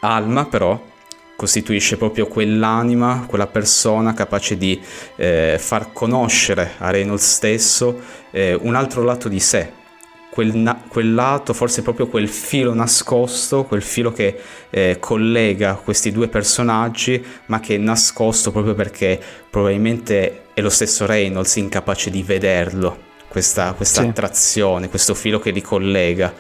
[0.01, 0.81] Alma però
[1.39, 4.81] costituisce proprio quell'anima, quella persona capace di
[5.15, 8.01] eh, far conoscere a Reynolds stesso
[8.33, 9.73] eh, un altro lato di sé,
[10.31, 14.37] quel, na- quel, lato, forse proprio quel filo nascosto, quel filo che
[14.69, 21.07] eh, collega questi due personaggi, ma che è nascosto proprio perché probabilmente è lo stesso
[21.07, 24.09] Reynolds incapace di vederlo, questa, questa sì.
[24.09, 26.35] attrazione, questo filo che li collega.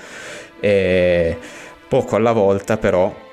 [0.59, 1.39] E
[1.87, 3.27] poco alla volta però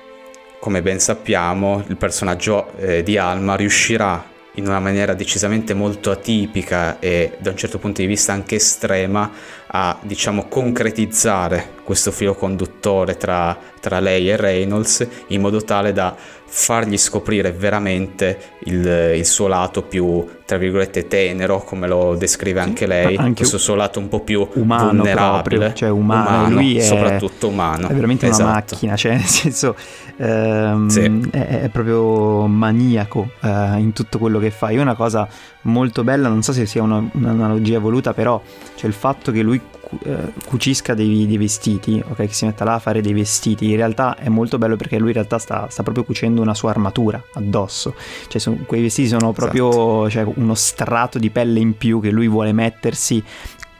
[0.66, 4.20] come ben sappiamo, il personaggio eh, di Alma riuscirà
[4.54, 9.30] in una maniera decisamente molto atipica e da un certo punto di vista anche estrema
[9.68, 16.14] a diciamo concretizzare questo filo conduttore tra, tra lei e Reynolds in modo tale da
[16.48, 22.86] fargli scoprire veramente il, il, suo lato più, tra virgolette, tenero, come lo descrive anche
[22.86, 26.78] lei, anche questo suo lato un po' più umano vulnerabile, proprio, cioè umano, umano lui
[26.78, 27.88] è, soprattutto umano.
[27.88, 28.42] È veramente esatto.
[28.44, 29.76] una macchina, cioè nel senso
[30.16, 31.28] ehm, sì.
[31.30, 34.70] è, è, proprio maniaco eh, in tutto quello che fa.
[34.70, 35.28] Io una cosa
[35.66, 38.42] molto bella, non so se sia una, un'analogia voluta, però
[38.74, 39.60] c'è il fatto che lui
[40.02, 42.16] eh, cucisca dei, dei, vestiti, ok?
[42.16, 43.70] Che si metta là a fare dei vestiti.
[43.70, 46.70] In realtà è molto bello perché lui in realtà sta, sta proprio cucendo una sua
[46.70, 47.94] armatura addosso.
[48.28, 50.32] Cioè, sono, quei vestiti sono proprio esatto.
[50.32, 53.22] cioè, uno strato di pelle in più che lui vuole mettersi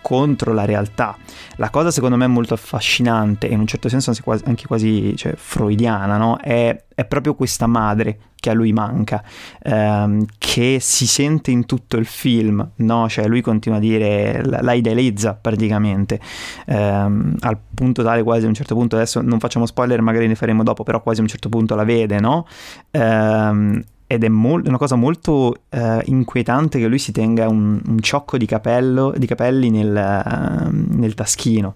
[0.06, 1.16] contro la realtà.
[1.56, 4.12] La cosa secondo me molto affascinante e in un certo senso
[4.44, 6.36] anche quasi cioè, freudiana, no?
[6.36, 9.20] è, è, proprio questa madre che a lui manca,
[9.64, 13.08] ehm, che si sente in tutto il film, no?
[13.08, 16.20] cioè lui continua a dire, la, idealizza praticamente,
[16.66, 20.36] ehm, al punto tale quasi a un certo punto, adesso non facciamo spoiler, magari ne
[20.36, 22.46] faremo dopo, però quasi a un certo punto la vede, no?
[22.92, 28.00] Ehm, ed è mol- una cosa molto uh, inquietante che lui si tenga un, un
[28.00, 31.74] ciocco di, capello, di capelli nel, uh, nel, taschino.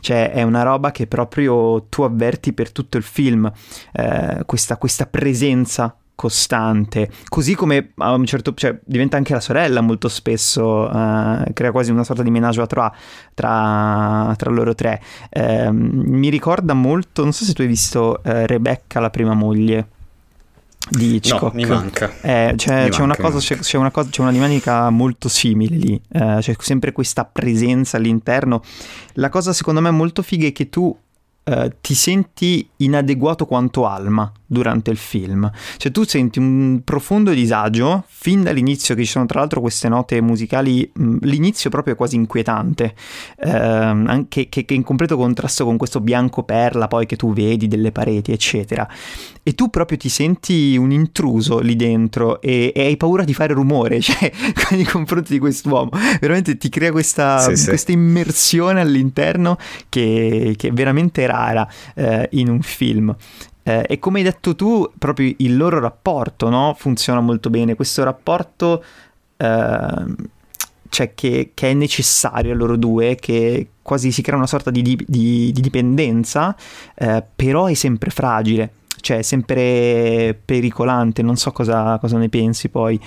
[0.00, 5.06] Cioè è una roba che proprio tu avverti per tutto il film, uh, questa, questa,
[5.06, 10.88] presenza costante, così come a un certo cioè, diventa anche la sorella molto spesso,
[11.52, 12.92] crea quasi una sorta di menage à trois
[13.34, 15.02] tra, tra loro tre.
[15.30, 19.88] Ehm, mi ricorda molto, non so se tu hai visto Rebecca, la prima moglie
[20.90, 21.54] di Hitchcock.
[21.54, 22.12] No, mi manca.
[22.20, 25.28] Eh, c'è, mi c'è, manca, una cosa, c'è, c'è, una cosa, c'è, una dinamica molto
[25.28, 28.62] simile lì, eh, c'è sempre questa presenza all'interno.
[29.14, 30.96] La cosa secondo me molto figa è che tu
[31.44, 35.50] eh, ti senti inadeguato quanto Alma durante il film.
[35.76, 40.20] Cioè tu senti un profondo disagio fin dall'inizio, che ci sono tra l'altro queste note
[40.22, 42.94] musicali, mh, l'inizio proprio è quasi inquietante,
[43.38, 47.68] eh, anche che, che, in completo contrasto con questo bianco perla poi che tu vedi
[47.68, 48.88] delle pareti, eccetera.
[49.42, 53.52] E tu proprio ti senti un intruso lì dentro e, e hai paura di fare
[53.52, 54.30] rumore, cioè
[54.70, 55.90] nei confronti di quest'uomo.
[56.20, 62.48] Veramente ti crea questa, sì, questa immersione all'interno che, che è veramente rara eh, in
[62.48, 63.14] un film.
[63.66, 66.74] Eh, e come hai detto tu, proprio il loro rapporto no?
[66.78, 67.74] funziona molto bene.
[67.74, 68.84] Questo rapporto
[69.36, 70.14] eh,
[70.94, 74.80] cioè che, che, è necessario a loro due, che quasi si crea una sorta di,
[74.80, 76.54] di, di dipendenza,
[76.94, 81.22] eh, però è sempre fragile, cioè è sempre pericolante.
[81.22, 83.00] Non so cosa, cosa ne pensi poi.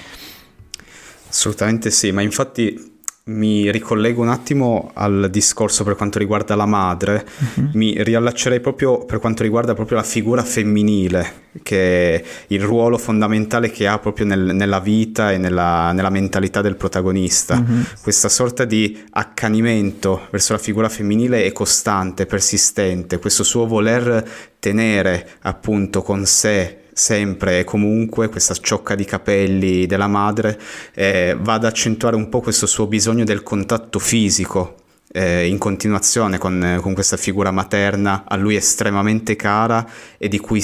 [1.30, 2.97] Assolutamente sì, ma infatti
[3.28, 7.70] mi ricollego un attimo al discorso per quanto riguarda la madre, uh-huh.
[7.74, 13.70] mi riallaccerei proprio per quanto riguarda proprio la figura femminile, che è il ruolo fondamentale
[13.70, 17.56] che ha proprio nel, nella vita e nella, nella, mentalità del protagonista.
[17.58, 17.84] Uh-huh.
[18.02, 24.26] Questa sorta di accanimento verso la figura femminile è costante, persistente, questo suo voler
[24.60, 30.60] tenere appunto con sé sempre e comunque questa ciocca di capelli della madre
[30.96, 34.76] eh, va ad accentuare un po' questo suo bisogno del contatto fisico
[35.12, 40.62] eh, in continuazione con, con, questa figura materna a lui estremamente cara e di cui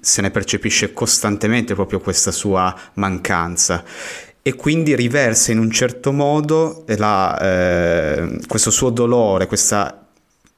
[0.00, 3.84] se ne percepisce costantemente proprio questa sua mancanza.
[4.42, 10.07] E quindi riversa in un certo modo la, eh, questo suo dolore, questa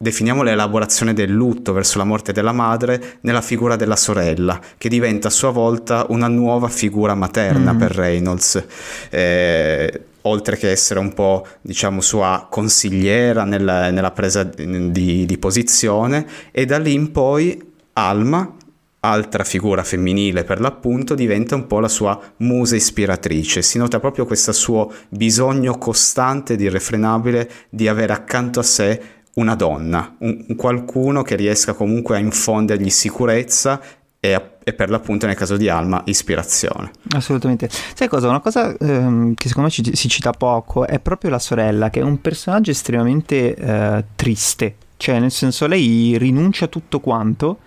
[0.02, 5.28] definiamo l'elaborazione del lutto verso la morte della madre nella figura della sorella, che diventa
[5.28, 7.78] a sua volta una nuova figura materna mm.
[7.78, 8.64] per Reynolds.
[9.10, 16.26] Eh, oltre che essere un po' diciamo sua consigliera nella, nella presa di, di, posizione
[16.50, 18.54] e da lì in poi Alma
[19.00, 24.26] altra figura femminile per l'appunto diventa un po' la sua musa ispiratrice si nota proprio
[24.26, 29.00] questo suo bisogno costante ed irrefrenabile di avere accanto a sé
[29.34, 33.80] una donna, un, un qualcuno che riesca comunque a infondergli sicurezza
[34.18, 36.90] e, a, e, per l'appunto nel caso di Alma ispirazione.
[37.14, 37.68] Assolutamente.
[37.70, 38.28] Sai cosa?
[38.28, 42.00] Una cosa ehm, che secondo me ci, si cita poco è proprio la sorella, che
[42.00, 47.58] è un personaggio estremamente eh, triste, cioè nel senso lei rinuncia a tutto quanto,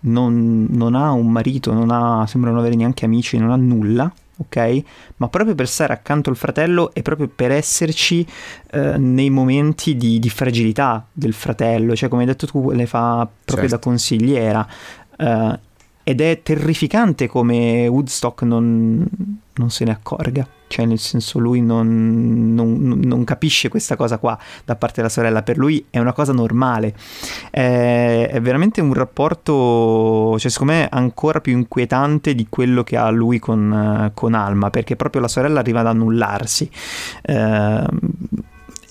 [0.00, 4.12] non, non ha un marito, non ha, sembra non avere neanche amici, non ha nulla
[4.40, 4.82] ok?
[5.16, 8.26] Ma proprio per stare accanto al fratello e proprio per esserci
[8.72, 13.28] eh, nei momenti di, di, fragilità del fratello, cioè come hai detto tu, le fa
[13.44, 13.76] proprio certo.
[13.76, 14.66] da consigliera.
[15.16, 15.58] Eh,
[16.02, 19.06] ed è terrificante come Woodstock non,
[19.60, 20.46] non se ne accorga.
[20.66, 25.42] Cioè nel senso lui non, non, non, capisce questa cosa qua da parte della sorella,
[25.42, 26.94] per lui è una cosa normale,
[27.50, 33.10] è, è veramente un rapporto, cioè secondo me ancora più inquietante di quello che ha
[33.10, 36.70] lui con, con Alma, perché proprio la sorella arriva ad annullarsi.
[37.22, 37.84] Eh,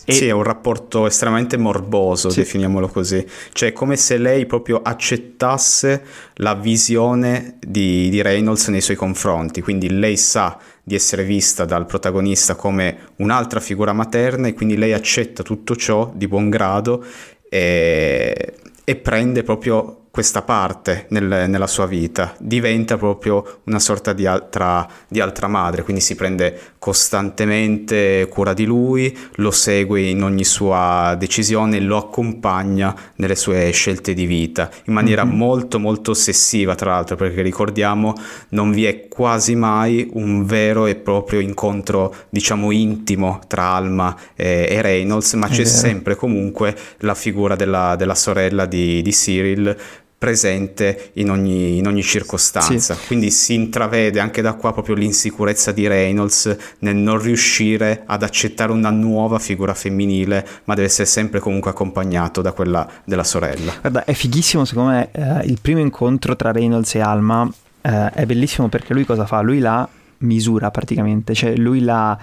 [0.10, 0.14] e...
[0.14, 2.40] Sì, è un rapporto estremamente morboso, sì.
[2.40, 3.26] definiamolo così.
[3.54, 6.04] Cioè, come se lei proprio accettasse
[6.36, 9.62] la visione di, di Reynolds nei suoi confronti.
[9.62, 14.94] Quindi lei sa di essere vista dal protagonista come un'altra figura materna e quindi lei
[14.94, 17.06] accetta tutto ciò di buon grado
[17.48, 24.26] e, e prende proprio questa parte nel, nella sua vita, diventa proprio una sorta di
[24.26, 30.44] altra, di altra madre, quindi si prende costantemente cura di lui, lo segue in ogni
[30.44, 35.36] sua decisione, lo accompagna nelle sue scelte di vita, in maniera mm-hmm.
[35.38, 38.14] molto molto ossessiva tra l'altro, perché ricordiamo
[38.50, 44.66] non vi è quasi mai un vero e proprio incontro diciamo intimo tra Alma e,
[44.70, 49.78] e Reynolds, ma c'è sempre comunque la figura della, della sorella di, di Cyril
[50.20, 52.94] presente in ogni, in ogni circostanza.
[52.94, 53.08] Sì.
[53.08, 58.74] Quindi si intravede anche da qua proprio l'insicurezza di Reynolds nel non riuscire ad accettare
[58.74, 63.74] una nuova figura femminile, ma deve essere sempre comunque accompagnato da quella della sorella.
[63.80, 67.50] Guarda, è fighissimo secondo me eh, il primo incontro tra Reynolds e Alma.
[67.82, 69.40] Eh, è bellissimo perché lui cosa fa?
[69.40, 69.88] Lui la
[70.20, 72.18] misura praticamente, cioè lui la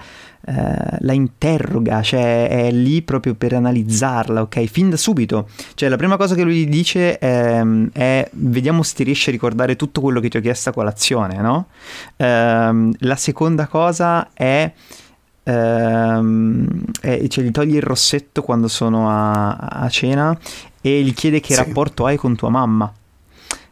[0.49, 4.63] eh, la interroga, cioè è lì proprio per analizzarla, ok?
[4.63, 5.49] Fin da subito.
[5.73, 9.75] Cioè la prima cosa che lui dice è, è vediamo se ti riesci a ricordare
[9.75, 11.67] tutto quello che ti ho chiesto a colazione, no?
[12.15, 14.71] Eh, la seconda cosa è...
[15.43, 20.37] Ehm, cioè gli toglie il rossetto quando sono a, a cena
[20.81, 21.59] e gli chiede che sì.
[21.59, 22.93] rapporto hai con tua mamma.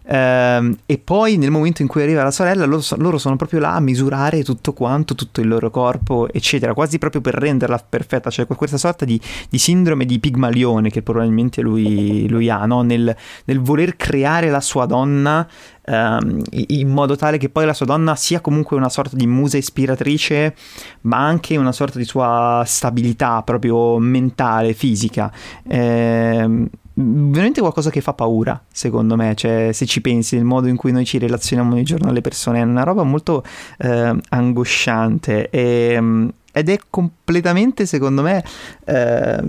[0.07, 3.73] Ehm, e poi nel momento in cui arriva la sorella, loro, loro, sono proprio là
[3.73, 8.29] a misurare tutto quanto, tutto il loro corpo, eccetera, quasi proprio per renderla perfetta.
[8.29, 12.81] Cioè questa sorta di, di sindrome di pigmalione che probabilmente lui, lui ha, no?
[12.81, 13.15] nel,
[13.45, 15.47] nel voler creare la sua donna
[15.87, 19.57] Um, in modo tale che poi la sua donna sia comunque una sorta di musa
[19.57, 20.55] ispiratrice,
[21.01, 25.31] ma anche una sorta di sua stabilità proprio mentale, fisica.
[25.63, 30.77] Eh, veramente qualcosa che fa paura, secondo me, cioè se ci pensi, il modo in
[30.77, 33.43] cui noi ci relazioniamo ogni giorno alle persone è una roba molto
[33.79, 38.43] eh, angosciante e, mm, ed è completamente, secondo me,
[38.85, 39.43] eh,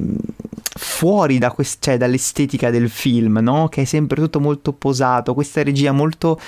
[0.74, 3.68] fuori da quest- cioè, dall'estetica del film, no?
[3.68, 6.40] Che è sempre tutto molto posato, questa regia molto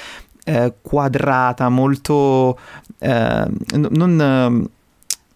[0.44, 2.58] eh, quadrata, molto...
[2.98, 4.68] Eh, non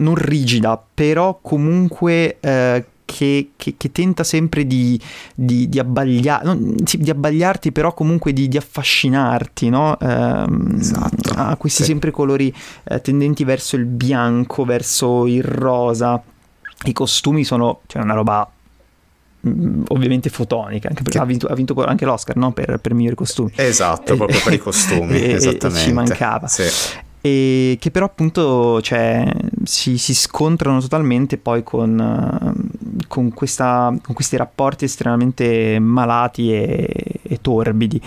[0.02, 4.98] non rigida, però comunque eh, che, che, che tenta sempre di,
[5.34, 9.98] di, di, abbaglia, non, sì, di, abbagliarti, però comunque di, di affascinarti, no?
[9.98, 10.46] Eh,
[10.78, 11.34] esatto.
[11.36, 11.90] Ha questi sì.
[11.90, 12.52] sempre colori
[12.84, 16.20] eh, tendenti verso il bianco, verso il rosa.
[16.84, 18.50] I costumi sono cioè, una roba
[19.46, 22.52] mm, ovviamente fotonica, anche perché ha, vinto, ha, vinto, anche l'Oscar no?
[22.52, 23.52] per, per migliori costumi.
[23.54, 25.82] Esatto, proprio per i costumi, e, esattamente.
[25.82, 26.46] E ci mancava.
[26.48, 26.64] Sì
[27.24, 29.24] e che però appunto cioè,
[29.62, 31.94] si, si, scontrano totalmente poi con,
[33.08, 36.88] con, questa, con, questi rapporti estremamente malati e,
[37.22, 38.00] e torbidi.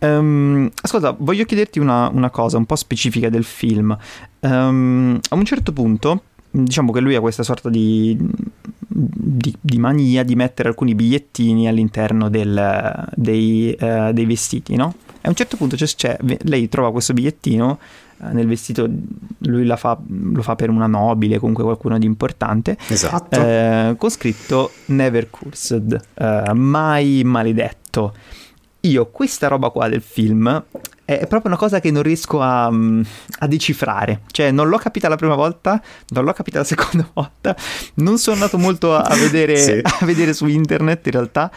[0.00, 3.96] Um, ascolta, voglio chiederti una, una, cosa un po' specifica del film.
[4.40, 8.16] Um, a un certo punto, diciamo che lui ha questa sorta di,
[8.88, 14.94] di, di mania di mettere alcuni bigliettini all'interno del, dei, uh, dei, vestiti, no?
[15.22, 17.78] A un certo punto c'è, c'è, lei trova questo bigliettino
[18.18, 18.88] nel vestito
[19.40, 22.76] lui fa, lo fa per una nobile, comunque qualcuno di importante.
[22.88, 23.40] Esatto.
[23.40, 28.14] Eh, con scritto Never Cursed, eh, mai maledetto.
[28.80, 30.64] Io questa roba qua del film
[31.06, 33.02] è proprio una cosa che non riesco a, mm,
[33.38, 34.22] a, decifrare.
[34.30, 37.56] Cioè, non l'ho capita la prima volta, non l'ho capita la seconda volta,
[37.94, 39.80] non sono andato molto a, vedere, sì.
[39.82, 41.50] a vedere su internet in realtà.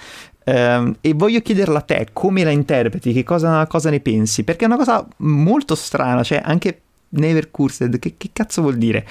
[0.51, 4.63] Um, e voglio chiederla a te come la interpreti, che cosa, cosa, ne pensi, perché
[4.63, 9.05] è una cosa molto strana, cioè anche Never Cursed, che, che cazzo vuol dire?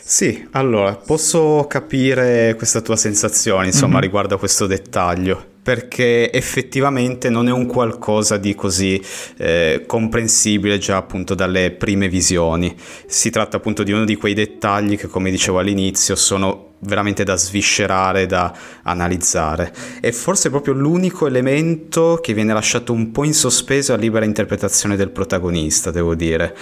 [0.00, 4.02] Sì, allora, posso capire questa tua sensazione, insomma, mm-hmm.
[4.02, 9.00] riguardo a questo dettaglio, perché effettivamente non è un qualcosa di così
[9.36, 12.74] eh, comprensibile già appunto dalle prime visioni.
[13.06, 17.36] Si tratta appunto di uno di quei dettagli che, come dicevo all'inizio, sono veramente da
[17.36, 19.72] sviscerare, da analizzare.
[20.00, 24.96] È forse proprio l'unico elemento che viene lasciato un po' in sospeso a libera interpretazione
[24.96, 26.56] del protagonista, devo dire.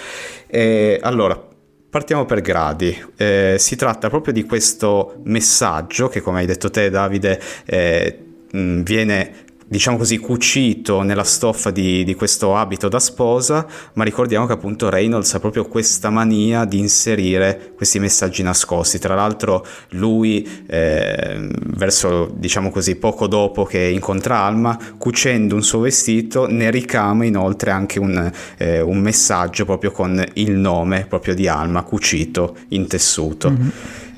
[0.46, 1.48] E, allora,
[1.90, 6.88] Partiamo per gradi, eh, si tratta proprio di questo messaggio che come hai detto te
[6.88, 14.02] Davide eh, viene diciamo così, cucito nella stoffa di, di, questo abito da sposa, ma
[14.02, 18.98] ricordiamo che appunto Reynolds ha proprio questa mania di inserire questi messaggi nascosti.
[18.98, 25.78] Tra l'altro lui, eh, verso, diciamo così, poco dopo che incontra Alma, cucendo un suo
[25.78, 31.46] vestito, ne ricama inoltre anche un, eh, un messaggio proprio con il nome proprio di
[31.46, 33.50] Alma, cucito in tessuto.
[33.50, 33.68] Mm-hmm.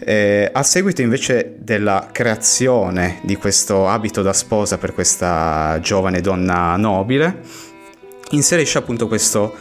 [0.04, 6.76] Eh, a seguito invece della creazione di questo abito da sposa per questa giovane donna
[6.76, 7.40] nobile,
[8.30, 9.54] inserisce appunto questo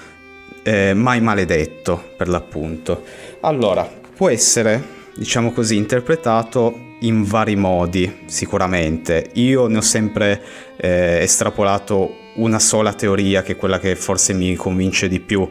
[0.64, 3.04] eh, mai maledetto per l'appunto.
[3.42, 9.30] Allora, può essere diciamo così, interpretato in vari modi, sicuramente.
[9.34, 10.42] Io ne ho sempre
[10.78, 15.50] eh, estrapolato una sola teoria, che è quella che forse mi convince di più.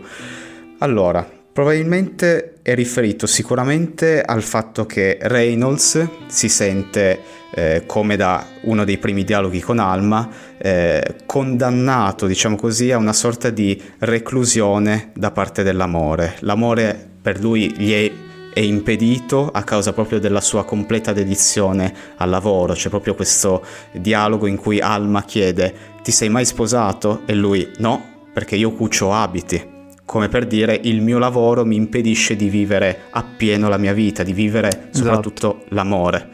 [0.79, 7.21] Allora, probabilmente è riferito sicuramente al fatto che Reynolds si sente,
[7.53, 10.29] eh, come da uno dei primi dialoghi con Alma,
[10.59, 16.37] eh, condannato, diciamo così, a una sorta di reclusione da parte dell'amore.
[16.41, 22.31] L'amore per lui gli è è impedito a causa proprio della sua completa dedizione al
[22.31, 22.75] lavoro.
[22.75, 25.73] C'è proprio questo dialogo in cui Alma chiede
[26.03, 27.23] ti sei mai sposato?
[27.27, 29.80] E lui no, perché io cucio abiti.
[30.11, 34.33] Come per dire il mio lavoro mi impedisce di vivere appieno la mia vita, di
[34.33, 34.97] vivere esatto.
[34.99, 35.75] soprattutto esatto.
[35.77, 36.29] l'amore.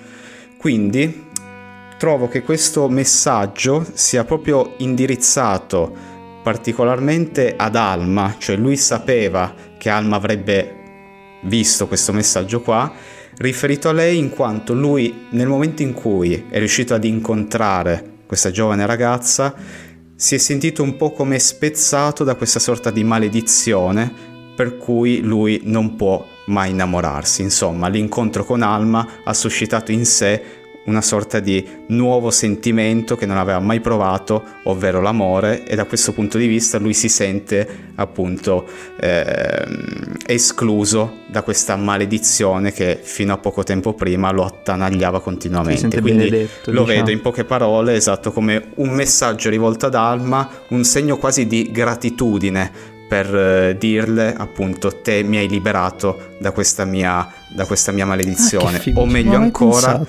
[0.57, 1.25] Quindi
[1.99, 5.95] trovo che questo messaggio sia proprio indirizzato
[6.43, 10.75] particolarmente ad Alma, cioè lui sapeva che Alma avrebbe
[11.43, 12.91] visto questo messaggio qua,
[13.37, 18.51] riferito a lei in quanto lui nel momento in cui è riuscito ad incontrare questa
[18.51, 19.55] giovane ragazza
[20.19, 24.11] si è sentito un po' come spezzato da questa sorta di maledizione
[24.57, 27.43] per cui lui non può mai innamorarsi.
[27.43, 30.43] Insomma, l'incontro con Alma ha suscitato in sé
[30.87, 36.13] una sorta di nuovo sentimento che non aveva mai provato, ovvero l'amore, e da questo
[36.13, 38.67] punto di vista lui si sente appunto
[39.01, 39.65] eh,
[40.27, 46.01] escluso da questa maledizione che fino a poco tempo prima lo attanagliava continuamente.
[46.01, 46.99] Quindi benedetto, lo diciamo.
[46.99, 51.71] vedo in poche parole esatto come un messaggio rivolto ad Alma, un segno quasi di
[51.71, 58.05] gratitudine per eh, dirle appunto te mi hai liberato da questa mia, da questa mia
[58.05, 60.05] maledizione ah, o meglio ancora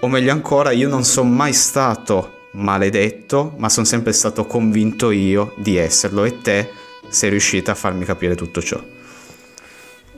[0.00, 5.54] o meglio ancora, io non sono mai stato maledetto, ma sono sempre stato convinto io
[5.56, 6.70] di esserlo e te
[7.08, 8.80] sei riuscita a farmi capire tutto ciò.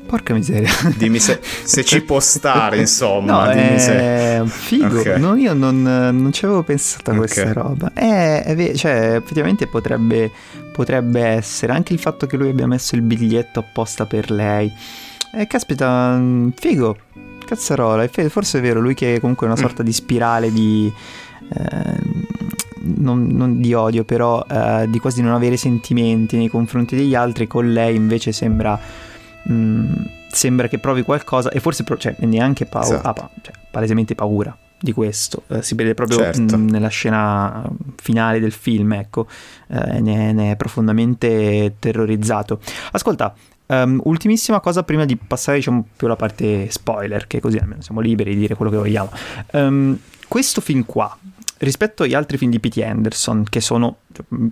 [0.06, 0.70] Porca miseria.
[0.96, 3.44] Dimmi se, se ci può stare, insomma.
[3.44, 4.42] No, dimmi se...
[4.46, 5.20] Figo, okay.
[5.20, 7.52] no, io non, non, ci avevo pensato a questa okay.
[7.52, 7.92] roba.
[7.94, 10.30] È, è, cioè, effettivamente potrebbe,
[10.72, 14.72] potrebbe essere anche il fatto che lui abbia messo il biglietto apposta per lei.
[15.32, 16.96] Eh, caspita, mm, figo,
[17.50, 19.60] Cazzarola, forse è vero, lui che è comunque una mm.
[19.60, 20.92] sorta di spirale di...
[21.52, 22.38] Eh,
[22.82, 27.48] non, non, di odio, però eh, di quasi non avere sentimenti nei confronti degli altri,
[27.48, 28.78] con lei invece sembra...
[29.42, 29.92] Mh, mm,
[30.30, 33.20] sembra che provi qualcosa e forse cioè, neanche paura, esatto.
[33.20, 35.42] ah, cioè, palesemente paura di questo.
[35.48, 36.56] Eh, si vede proprio certo.
[36.56, 39.26] mh, nella scena finale del film, ecco,
[39.66, 42.60] eh, ne, ne, è profondamente terrorizzato.
[42.92, 43.34] Ascolta,
[43.70, 48.00] Um, ultimissima cosa prima di passare diciamo più alla parte spoiler, che così almeno siamo
[48.00, 49.12] liberi di dire quello che vogliamo.
[49.52, 49.96] Um,
[50.26, 51.16] questo film qua,
[51.58, 52.78] rispetto agli altri film di P.T.
[52.78, 53.98] Anderson, che sono,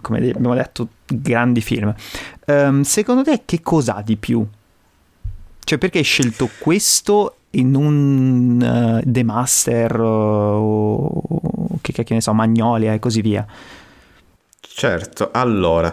[0.01, 1.93] come abbiamo detto, grandi film,
[2.47, 4.47] um, secondo te che cosa ha di più?
[5.65, 10.05] Cioè perché hai scelto questo e non uh, The Master uh,
[10.63, 13.45] o che cacchio ne so, Magnolia e così via?
[14.61, 15.93] Certo, allora,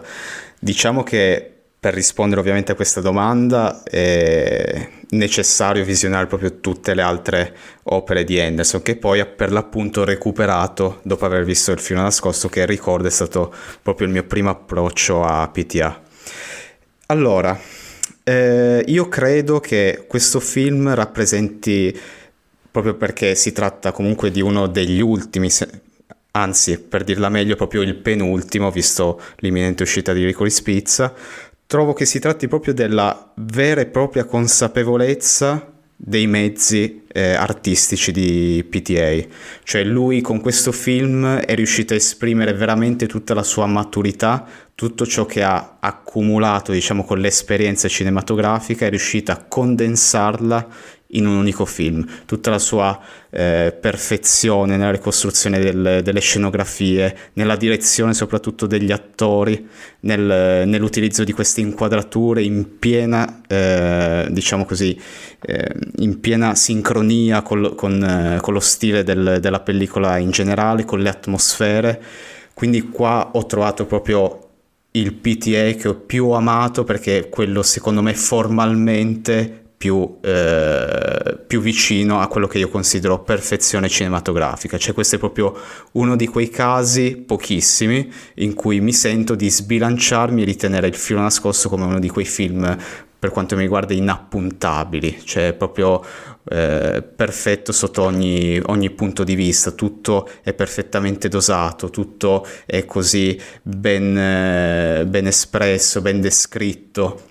[0.59, 1.54] diciamo che
[1.85, 8.39] per rispondere ovviamente a questa domanda è necessario visionare proprio tutte le altre opere di
[8.39, 13.07] Anderson che poi ha per l'appunto recuperato dopo aver visto il film nascosto che ricordo
[13.07, 16.01] è stato proprio il mio primo approccio a PTA.
[17.05, 17.55] Allora,
[18.23, 21.95] eh, io credo che questo film rappresenti
[22.71, 25.51] proprio perché si tratta comunque di uno degli ultimi
[26.31, 31.13] anzi per dirla meglio proprio il penultimo visto l'imminente uscita di Ricoli Spizza
[31.67, 38.65] trovo che si tratti proprio della vera e propria consapevolezza dei mezzi eh, artistici di
[38.69, 39.27] PTA.
[39.63, 44.45] Cioè lui con questo film è riuscito a esprimere veramente tutta la sua maturità,
[44.75, 50.67] tutto ciò che ha accumulato, diciamo, con l'esperienza cinematografica, è riuscito a condensarla
[51.09, 52.99] in un unico film, tutta la sua
[53.29, 59.67] eh, perfezione nella ricostruzione del, delle scenografie, nella direzione soprattutto degli attori,
[60.01, 64.99] nel, nell'utilizzo di queste inquadrature in piena, eh, diciamo così,
[65.41, 70.85] eh, in piena sincronia con, con, eh, con lo stile del, della pellicola in generale,
[70.85, 72.01] con le atmosfere.
[72.53, 74.39] Quindi qua ho trovato proprio
[74.91, 82.19] il PTA che ho più amato perché quello secondo me formalmente più, eh, più, vicino
[82.19, 84.77] a quello che io considero perfezione cinematografica.
[84.77, 85.55] Cioè questo è proprio
[85.93, 91.19] uno di quei casi, pochissimi, in cui mi sento di sbilanciarmi e ritenere il filo
[91.19, 92.77] nascosto come uno di quei film,
[93.17, 95.21] per quanto mi riguarda, inappuntabili.
[95.23, 96.03] Cioè proprio
[96.47, 103.39] eh, perfetto sotto ogni, ogni, punto di vista, tutto è perfettamente dosato, tutto è così
[103.61, 107.21] ben, eh, ben espresso, ben descritto.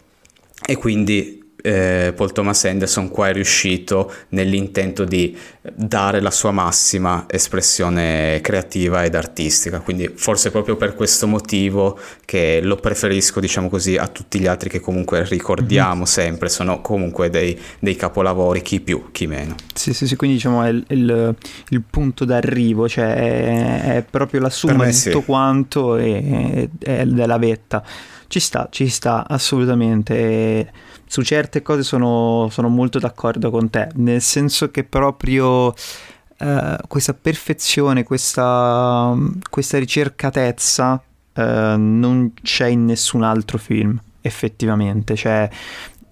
[0.66, 7.24] E quindi eh, Paul Thomas Anderson qua è riuscito nell'intento di dare la sua massima
[7.26, 13.96] espressione creativa ed artistica, quindi forse proprio per questo motivo che lo preferisco, diciamo così,
[13.96, 16.04] a tutti gli altri che comunque ricordiamo mm-hmm.
[16.04, 19.54] sempre, sono comunque dei, dei, capolavori, chi più, chi meno.
[19.72, 21.34] Sì, sì, sì, quindi diciamo è il, il,
[21.70, 25.24] il punto d'arrivo, cioè è, è proprio la somma di tutto sì.
[25.24, 27.82] quanto e, è della vetta.
[28.26, 30.72] Ci sta, ci sta assolutamente.
[31.06, 37.14] Su certe cose sono, sono, molto d'accordo con te, nel senso che proprio uh, questa
[37.14, 39.14] perfezione, questa,
[39.48, 41.02] questa ricercatezza
[41.34, 41.40] uh,
[41.76, 45.14] non c'è in nessun altro film, effettivamente.
[45.14, 45.48] Cioè,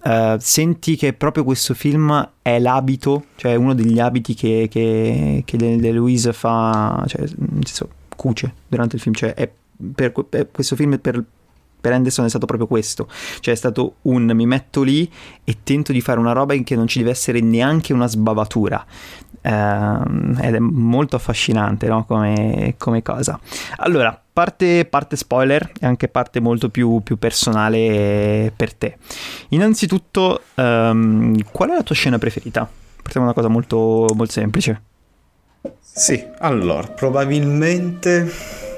[0.03, 5.57] uh, senti che proprio questo film è l'abito, cioè uno degli abiti che, che, che
[5.57, 9.49] De Louise fa, cioè, senso, cuce durante il film, cioè è
[9.93, 11.23] per, per questo film per
[11.83, 13.09] per Anderson è stato proprio questo,
[13.41, 15.11] cioè è stato un mi metto lì
[15.43, 18.85] e tento di fare una roba in che non ci deve essere neanche una sbavatura.
[19.41, 22.05] Uh, ed è molto affascinante no?
[22.05, 23.37] come, come, cosa.
[23.79, 28.97] Allora, parte, parte, spoiler e anche parte molto più, più personale per te.
[29.49, 32.65] Innanzitutto, um, qual è la tua scena preferita?
[33.01, 34.81] Partiamo da una cosa molto, molto semplice.
[35.81, 38.71] Sì, allora, probabilmente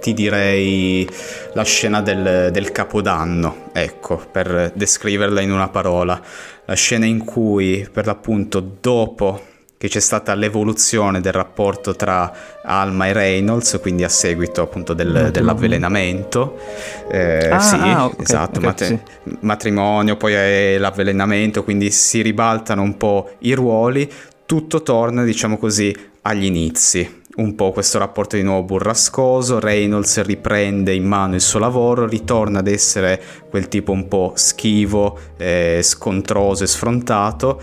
[0.00, 1.08] ti direi
[1.52, 6.20] la scena del, del, Capodanno, ecco, per descriverla in una parola.
[6.64, 12.30] La scena in cui, per l'appunto, dopo che c'è stata l'evoluzione del rapporto tra
[12.62, 16.58] Alma e Reynolds, quindi a seguito appunto del, dell'avvelenamento.
[17.10, 18.98] Eh, ah, sì, ah, okay, esatto, okay, mat- sì.
[19.40, 24.10] matrimonio, poi è l'avvelenamento, quindi si ribaltano un po' i ruoli,
[24.44, 30.92] tutto torna, diciamo così, agli inizi un po' questo rapporto di nuovo burrascoso, Reynolds riprende
[30.92, 36.64] in mano il suo lavoro, ritorna ad essere quel tipo un po' schivo, eh, scontroso
[36.64, 37.60] e sfrontato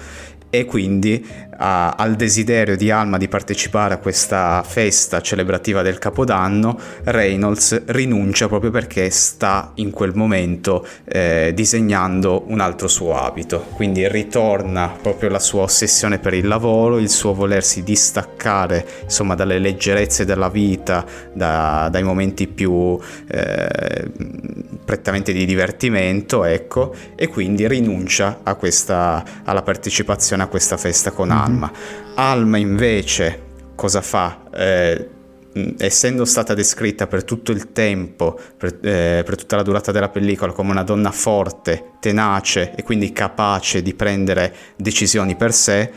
[0.49, 1.25] e quindi
[1.57, 8.47] a, al desiderio di Alma di partecipare a questa festa celebrativa del Capodanno, Reynolds rinuncia
[8.47, 13.65] proprio perché sta in quel momento eh, disegnando un altro suo abito.
[13.73, 19.59] Quindi ritorna proprio la sua ossessione per il lavoro, il suo volersi distaccare insomma dalle
[19.59, 24.11] leggerezze della vita, da, dai momenti più eh,
[24.87, 31.29] prettamente di divertimento, ecco, e quindi rinuncia a questa, alla partecipazione a questa festa con
[31.29, 31.43] Alma.
[31.43, 31.71] Alma.
[32.15, 33.41] Alma invece
[33.75, 34.43] cosa fa?
[34.49, 35.09] Eh,
[35.77, 40.53] essendo stata descritta per tutto il tempo, per, eh, per, tutta la durata della pellicola,
[40.53, 45.91] come una donna forte, tenace e quindi capace di prendere decisioni per sé,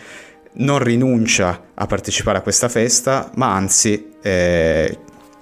[0.54, 4.98] non rinuncia a partecipare a questa festa, ma anzi eh,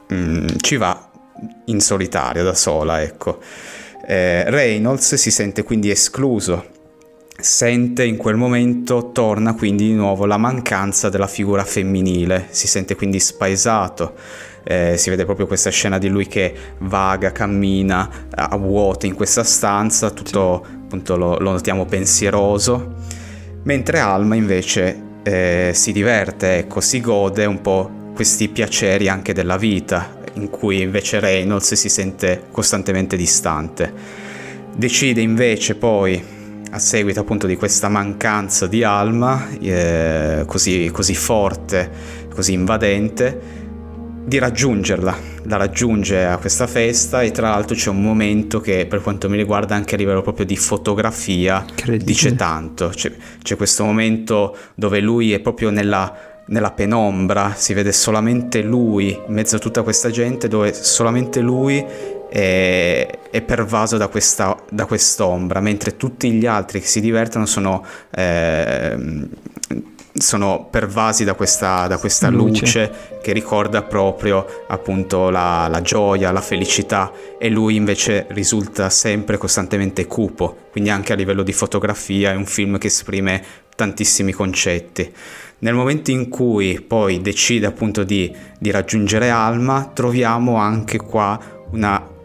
[0.07, 1.08] mh, ci va
[1.67, 3.39] in solitaria, da sola, ecco.
[4.07, 6.77] Eh, Reynolds si sente quindi escluso
[7.41, 12.97] sente in quel momento, torna quindi di nuovo la mancanza della figura femminile, si sente
[12.97, 14.15] quindi spaesato.
[14.65, 19.45] Eh, si vede proprio questa scena di lui che vaga, cammina a vuoto in questa
[19.45, 22.97] stanza, tutto appunto lo, lo, notiamo pensieroso,
[23.63, 29.57] mentre Alma invece eh, si diverte, ecco, si gode un po' questi piaceri anche della
[29.57, 33.93] vita, in cui invece Reynolds si sente costantemente distante.
[34.75, 36.23] Decide invece poi
[36.71, 41.91] a seguito appunto di questa mancanza di alma eh, così, così forte,
[42.33, 43.67] così invadente,
[44.29, 45.37] di raggiungerla.
[45.45, 49.39] La raggiunge a questa festa e tra l'altro c'è un momento che per quanto mi
[49.39, 51.65] riguarda anche a livello proprio di fotografia
[51.97, 52.89] dice tanto.
[52.89, 53.11] C'è,
[53.43, 59.33] c'è, questo momento dove lui è proprio nella, nella penombra, si vede solamente lui in
[59.33, 61.85] mezzo a tutta questa gente dove solamente lui
[62.29, 67.85] è, è pervaso da, questa, da quest'ombra, mentre tutti gli altri che si divertono sono,
[68.11, 68.97] eh,
[70.15, 72.65] sono pervasi da questa, da questa luce.
[72.65, 72.93] luce.
[73.23, 80.07] che ricorda proprio appunto la, la, gioia, la felicità e lui invece risulta sempre costantemente
[80.07, 83.43] cupo, quindi anche a livello di fotografia è un film che esprime
[83.75, 85.13] tantissimi concetti.
[85.61, 91.39] Nel momento in cui poi decide appunto di, di raggiungere Alma, troviamo anche qua
[91.73, 92.17] una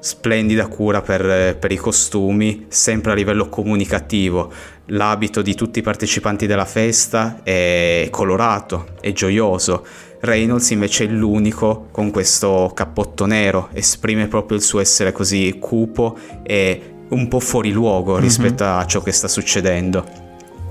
[0.00, 4.52] splendida cura per, per, i costumi, sempre a livello comunicativo.
[4.86, 9.86] L'abito di tutti i partecipanti della festa è colorato, è gioioso.
[10.20, 16.16] Reynolds invece è l'unico con questo cappotto nero, esprime proprio il suo essere così cupo
[16.42, 18.22] e un po' fuori luogo mm-hmm.
[18.22, 20.28] rispetto a ciò che sta succedendo.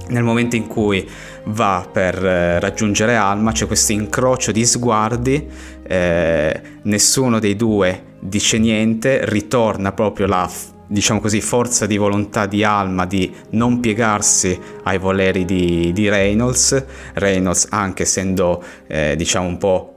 [0.09, 1.07] Nel momento in cui
[1.49, 5.47] va per eh, raggiungere Alma c'è questo incrocio di sguardi,
[5.83, 10.49] eh, nessuno dei due dice niente, ritorna proprio la,
[10.87, 16.85] diciamo così, forza di volontà di Alma di non piegarsi ai voleri di, di Reynolds.
[17.13, 19.95] Reynolds, anche essendo eh, diciamo un po'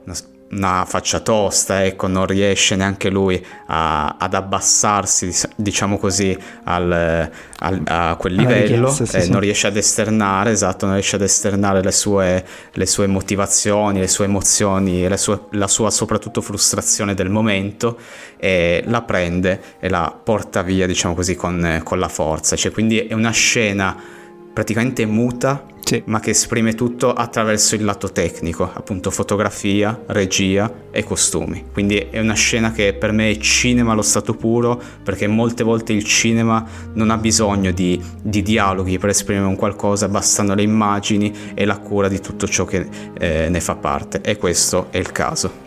[0.55, 7.29] una faccia tosta, ecco, non riesce neanche lui a, ad abbassarsi, diciamo così, al,
[7.59, 9.31] al, a quel livello, richiesta, sì, eh, sì.
[9.31, 14.07] non riesce ad esternare, esatto, non riesce ad esternare le sue, le sue motivazioni, le
[14.07, 17.97] sue emozioni, sue, la sua soprattutto frustrazione del momento
[18.37, 22.55] e la prende e la porta via, diciamo così, con, con la forza.
[22.55, 24.21] Cioè, quindi è una scena
[24.53, 26.01] praticamente muta sì.
[26.05, 31.65] ma che esprime tutto attraverso il lato tecnico, appunto fotografia, regia e costumi.
[31.71, 35.93] Quindi è una scena che per me è cinema allo stato puro, perché molte volte
[35.93, 41.33] il cinema non ha bisogno di, di dialoghi per esprimere un qualcosa, bastano le immagini
[41.53, 42.87] e la cura di tutto ciò che
[43.17, 44.21] eh, ne fa parte.
[44.21, 45.62] E questo è il caso.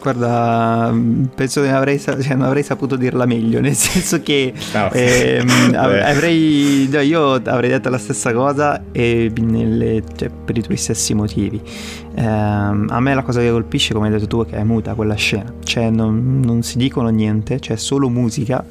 [0.00, 0.94] Guarda,
[1.34, 4.90] penso che avrei, cioè, non avrei saputo dirla meglio, nel senso che no.
[4.92, 10.76] ehm, avrei, no, io avrei detto la stessa cosa e nelle, cioè, per i tuoi
[10.76, 11.60] stessi motivi.
[12.14, 14.94] Eh, a me la cosa che colpisce, come hai detto tu, è che è muta
[14.94, 18.64] quella scena, cioè non, non si dicono niente, c'è cioè solo musica,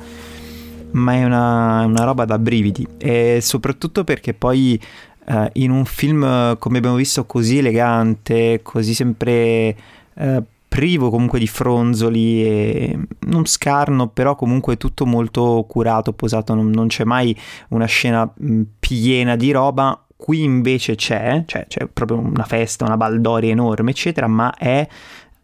[0.92, 4.80] ma è una, una roba da brividi e soprattutto perché poi
[5.26, 9.76] eh, in un film, come abbiamo visto, così elegante, così sempre...
[10.14, 10.44] Eh,
[10.78, 16.86] privo comunque di fronzoli e non scarno, però comunque tutto molto curato, posato, non, non
[16.86, 17.36] c'è mai
[17.70, 18.32] una scena
[18.78, 20.06] piena di roba.
[20.16, 24.88] Qui invece c'è, cioè c'è proprio una festa, una baldoria enorme, eccetera, ma è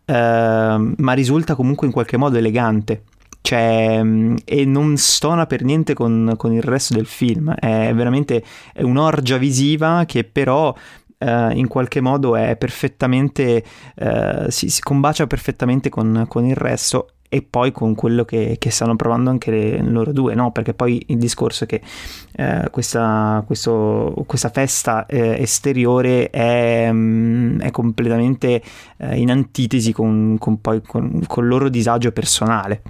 [0.05, 3.03] Uh, ma risulta comunque in qualche modo elegante.
[3.39, 4.01] Cioè,
[4.43, 7.53] e non stona per niente con, con, il resto del film.
[7.53, 8.43] È veramente
[8.75, 10.75] un'orgia visiva che però
[11.17, 13.63] eh, in qualche modo è perfettamente,
[13.95, 18.69] eh, si, si, combacia perfettamente con, con, il resto e poi con quello che, che
[18.69, 20.51] stanno provando anche le, loro due, no?
[20.51, 21.81] Perché poi il discorso è che
[22.35, 28.61] eh, questa, questo, questa, festa esteriore è, mm, è completamente
[28.97, 32.81] in antitesi con, con, poi, con, con il loro disagio personale.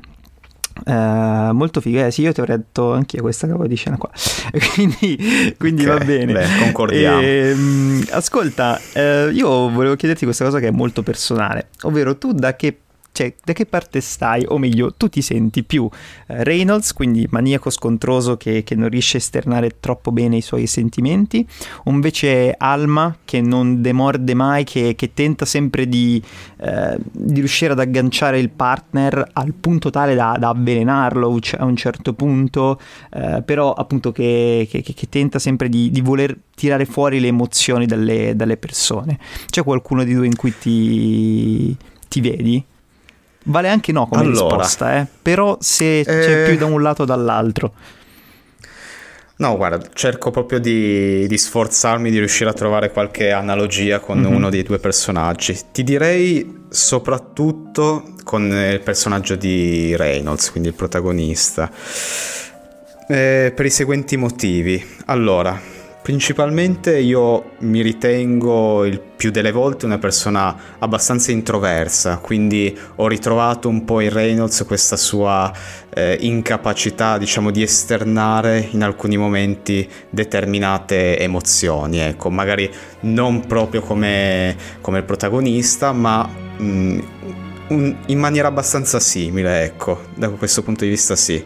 [0.86, 4.10] Uh, molto figa, eh, sì, io ti avrei detto anche questa cavolo di scena qua.
[4.74, 6.34] quindi, quindi okay, va bene.
[6.34, 7.22] Beh, concordiamo.
[7.22, 12.34] E, um, ascolta, uh, io volevo chiederti questa cosa che è molto personale, ovvero tu
[12.34, 12.80] da che
[13.14, 14.44] cioè, da che parte stai?
[14.48, 15.88] O meglio, tu ti senti più
[16.28, 20.66] eh, Reynolds, quindi maniaco scontroso che, che, non riesce a esternare troppo bene i suoi
[20.66, 21.48] sentimenti,
[21.84, 26.22] o invece Alma che non demorde mai, che, che tenta sempre di,
[26.58, 31.76] eh, di, riuscire ad agganciare il partner al punto tale da, da avvelenarlo a un
[31.76, 32.80] certo punto,
[33.12, 38.36] eh, però appunto che, che, tenta sempre di, di, voler tirare fuori le emozioni dalle,
[38.36, 39.20] dalle persone.
[39.46, 42.66] C'è qualcuno di due in cui ti, ti vedi?
[43.44, 45.08] Vale anche no come allora, risposta, eh?
[45.22, 46.04] però se eh...
[46.06, 47.74] c'è più da un lato o dall'altro.
[49.36, 54.34] No, guarda, cerco proprio di, di, sforzarmi di riuscire a trovare qualche analogia con mm-hmm.
[54.34, 55.58] uno dei due personaggi.
[55.72, 61.70] Ti direi soprattutto con il personaggio di Reynolds, quindi il protagonista.
[63.08, 64.82] Eh, per i seguenti motivi.
[65.08, 65.60] Allora,
[66.04, 73.70] Principalmente io mi ritengo il più delle volte una persona abbastanza introversa, quindi ho ritrovato
[73.70, 75.50] un po' in Reynolds questa sua
[75.94, 82.70] eh, incapacità, diciamo, di esternare in alcuni momenti determinate emozioni, ecco, magari
[83.04, 87.00] non proprio come, come il protagonista, ma mh, mm,
[87.70, 91.42] un, in maniera abbastanza simile, ecco, da questo punto di vista sì.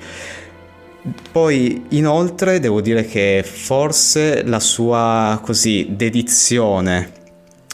[1.31, 7.11] Poi inoltre devo dire che forse la sua così dedizione,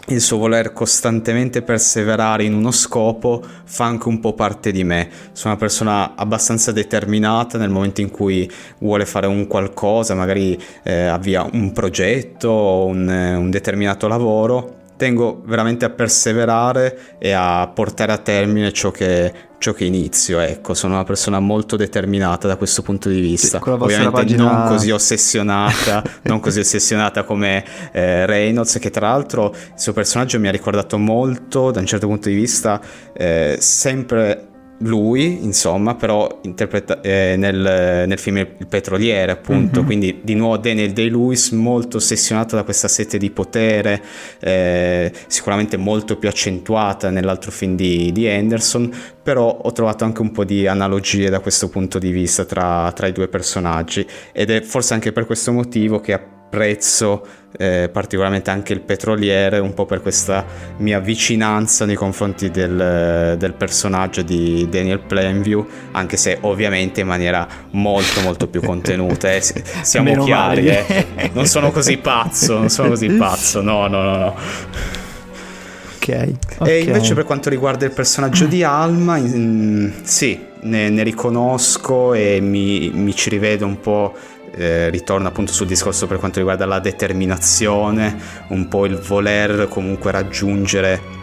[0.08, 5.10] il suo voler costantemente perseverare in uno scopo fa anche un po' parte di me.
[5.32, 11.06] Sono una persona abbastanza determinata nel momento in cui vuole fare un qualcosa, magari eh,
[11.06, 18.18] avvia un progetto un, un determinato lavoro tengo veramente a perseverare e a portare a
[18.18, 20.40] termine ciò che, ciò che inizio.
[20.40, 23.60] Ecco, sono una persona molto determinata da questo punto di vista.
[23.62, 24.44] Sì, Ovviamente pagina...
[24.44, 30.40] non così ossessionata, non così ossessionata come eh, Reynolds, che tra l'altro il suo personaggio
[30.40, 32.80] mi ha ricordato molto, da un certo punto di vista,
[33.14, 34.52] eh, sempre
[34.84, 39.86] lui, insomma, però interpreta- eh, nel, nel, film Il petroliere, appunto, mm-hmm.
[39.86, 44.02] quindi di nuovo Daniel Day-Lewis molto ossessionato da questa sete di potere,
[44.40, 50.32] eh, sicuramente molto più accentuata nell'altro film di, di, Anderson, però ho trovato anche un
[50.32, 54.62] po' di analogie da questo punto di vista tra, tra i due personaggi ed è
[54.62, 56.14] forse anche per questo motivo che
[56.54, 57.26] apprezzo
[57.58, 60.46] eh, particolarmente anche il petroliere, un po' per questa
[60.78, 67.48] mia vicinanza nei confronti del, del personaggio di Daniel Plainview, anche se ovviamente in maniera
[67.72, 69.32] molto molto più contenuta.
[69.34, 69.42] Eh.
[69.82, 71.06] Siamo Meno chiari, eh.
[71.34, 74.36] non sono così pazzo, non sono così pazzo, no, no, no, no.
[75.98, 76.80] Okay, okay.
[76.80, 82.42] E invece per quanto riguarda il personaggio di Alma, in, sì, ne, ne, riconosco e
[82.42, 84.14] mi, mi ci rivedo un po'
[84.56, 88.16] eh, ritorna appunto sul discorso per quanto riguarda la determinazione,
[88.50, 91.22] un po' il voler comunque raggiungere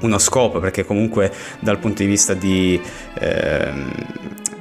[0.00, 2.80] uno scopo, perché comunque dal punto di vista di,
[3.18, 3.92] ehm,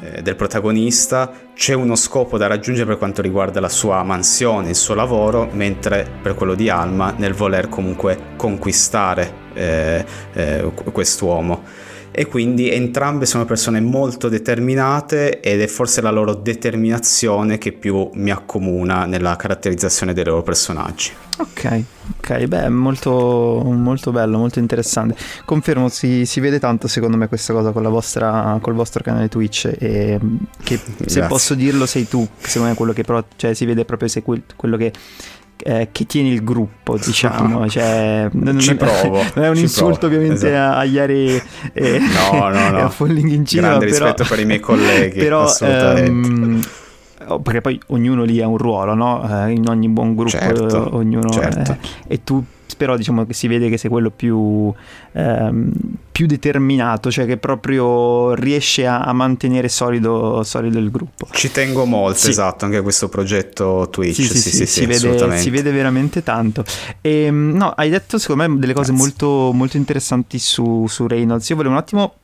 [0.01, 4.75] eh, del protagonista c'è uno scopo da raggiungere per quanto riguarda la sua mansione, il
[4.75, 11.80] suo lavoro, mentre per quello di Alma nel voler comunque conquistare eh, eh, quest'uomo
[12.11, 18.09] e quindi entrambe sono persone molto determinate ed è forse la loro determinazione che più
[18.13, 21.11] mi accomuna nella caratterizzazione dei loro personaggi.
[21.37, 21.83] Ok,
[22.19, 25.15] ok, beh, molto, molto bello, molto interessante.
[25.45, 29.27] Confermo, si, si, vede tanto secondo me questa cosa con la vostra, col vostro canale
[29.27, 30.19] Twitch e
[30.63, 31.27] che se Grazie.
[31.27, 34.77] posso dirlo sei tu, secondo me quello che però, cioè si vede proprio se quello
[34.77, 34.91] che
[35.63, 37.67] eh, che tieni il gruppo, diciamo.
[37.71, 39.23] Cioè, non, ci provo.
[39.35, 40.15] Non è un insulto provo.
[40.15, 40.77] ovviamente esatto.
[40.77, 41.41] a Iari
[41.73, 42.77] e, no, no, no.
[42.79, 43.67] e a Falling in Cina.
[43.67, 46.09] Grande però, rispetto per i miei colleghi, però, assolutamente.
[46.09, 46.61] Um,
[47.39, 49.45] perché poi ognuno lì ha un ruolo, no?
[49.45, 51.71] Eh, in ogni buon gruppo certo, ognuno certo.
[51.71, 52.43] Eh, e tu
[52.81, 54.73] però diciamo che si vede che sei quello più,
[55.11, 55.71] ehm,
[56.11, 61.27] più determinato, cioè che proprio riesce a, a mantenere solido, solido, il gruppo.
[61.29, 62.29] Ci tengo molto, sì.
[62.29, 66.23] esatto, anche a questo progetto Twitch, sì, sì, sì, sì si, vede, si, vede, veramente
[66.23, 66.63] tanto.
[67.01, 71.47] E, ehm, no, hai detto secondo me delle cose molto, molto, interessanti su, su Reynolds.
[71.49, 72.15] Io volevo un attimo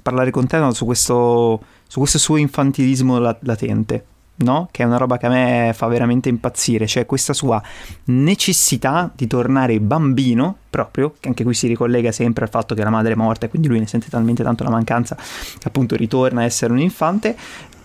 [0.00, 4.04] parlare con te no, su, questo, su questo suo infantilismo latente
[4.38, 4.68] no?
[4.70, 7.62] Che è una roba che a me fa veramente impazzire, cioè questa sua
[8.04, 12.90] necessità di tornare bambino, proprio, che anche qui si ricollega sempre al fatto che la
[12.90, 16.42] madre è morta e quindi lui ne sente talmente tanto la mancanza che appunto ritorna
[16.42, 17.36] a essere un infante.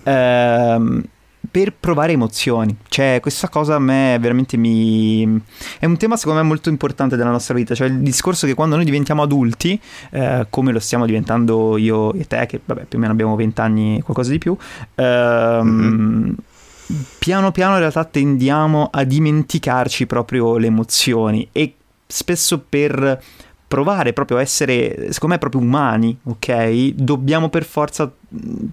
[0.04, 1.04] Ehm,
[1.54, 2.76] per provare emozioni.
[2.89, 5.39] Cioè, questa cosa a me veramente mi...
[5.78, 8.76] è un tema secondo me molto importante della nostra vita, cioè il discorso che quando
[8.76, 9.80] noi diventiamo adulti,
[10.10, 13.62] eh, come lo stiamo diventando io e te, che vabbè più o meno abbiamo 20
[13.62, 14.58] anni, qualcosa di più,
[14.95, 16.34] ehm, mm-hmm.
[17.20, 21.76] piano piano in realtà tendiamo a dimenticarci proprio le emozioni e
[22.08, 23.22] spesso per
[23.74, 26.94] provare proprio a essere, secondo me, proprio umani, ok?
[26.94, 28.12] Dobbiamo per forza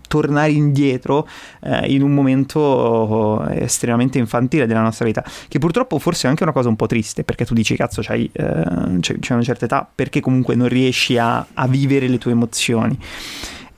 [0.07, 1.27] tornare indietro
[1.63, 6.53] eh, in un momento estremamente infantile della nostra vita, che purtroppo forse è anche una
[6.53, 9.89] cosa un po' triste, perché tu dici, cazzo, c'hai, eh, c'hai, c'hai una certa età,
[9.93, 12.99] perché comunque non riesci a, a vivere le tue emozioni.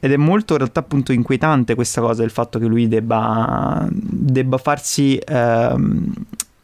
[0.00, 4.58] Ed è molto in realtà appunto inquietante questa cosa, il fatto che lui debba, debba
[4.58, 6.12] farsi ehm,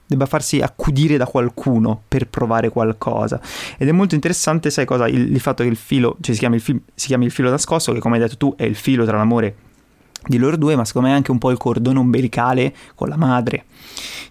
[0.09, 3.41] debba farsi accudire da qualcuno per provare qualcosa.
[3.77, 5.07] Ed è molto interessante, sai cosa?
[5.07, 7.51] Il, il fatto che il filo, cioè si chiama il, fi, si chiama il filo
[7.51, 9.55] nascosto, che come hai detto tu è il filo tra l'amore
[10.27, 13.17] di loro due, ma secondo me è anche un po' il cordone ombelicale con la
[13.17, 13.65] madre,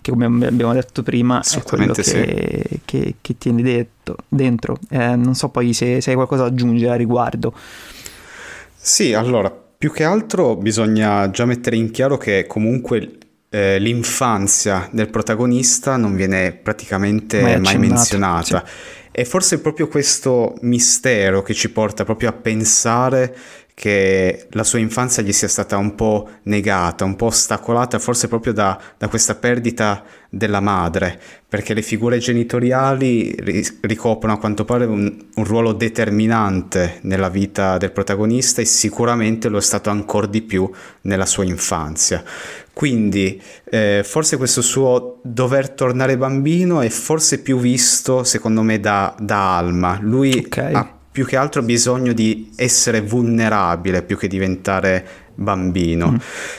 [0.01, 2.79] che come abbiamo detto prima è quello che, sì.
[2.83, 4.79] che, che tieni detto, dentro.
[4.89, 7.53] Eh, non so poi se, se hai qualcosa da aggiungere a riguardo.
[8.75, 13.17] Sì, allora, più che altro bisogna già mettere in chiaro che comunque
[13.49, 18.63] eh, l'infanzia del protagonista non viene praticamente mai, mai menzionata.
[18.65, 18.73] Sì.
[19.11, 23.35] E forse è proprio questo mistero che ci porta proprio a pensare
[23.79, 28.51] che la sua infanzia gli sia stata un po' negata, un po' ostacolata, forse proprio
[28.51, 33.35] da, da questa perdita della madre, perché le figure genitoriali
[33.81, 39.59] ricoprono a quanto pare un, un, ruolo determinante nella vita del protagonista e sicuramente lo
[39.59, 40.67] è stato ancora di più
[41.01, 42.23] nella sua infanzia.
[42.77, 49.15] Quindi eh, forse questo suo dover tornare bambino è forse più visto, secondo me, da,
[49.17, 49.97] da Alma.
[49.99, 50.73] Lui okay.
[50.75, 55.07] ha più che altro bisogno di essere vulnerabile più che diventare
[55.37, 56.11] bambino.
[56.11, 56.15] Mm.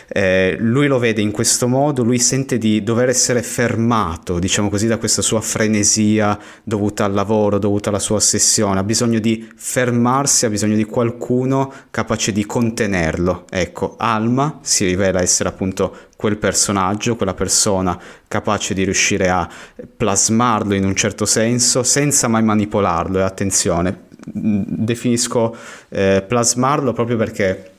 [0.08, 4.86] Eh, lui lo vede in questo modo, lui sente di dover essere fermato, diciamo così,
[4.86, 10.46] da questa sua frenesia dovuta al lavoro, dovuta alla sua ossessione, ha bisogno di fermarsi,
[10.46, 13.44] ha bisogno di qualcuno capace di contenerlo.
[13.50, 19.48] Ecco, Alma si rivela essere appunto quel personaggio, quella persona capace di riuscire a
[19.96, 25.56] plasmarlo in un certo senso senza mai manipolarlo e attenzione definisco
[25.88, 27.72] eh, plasmarlo proprio perché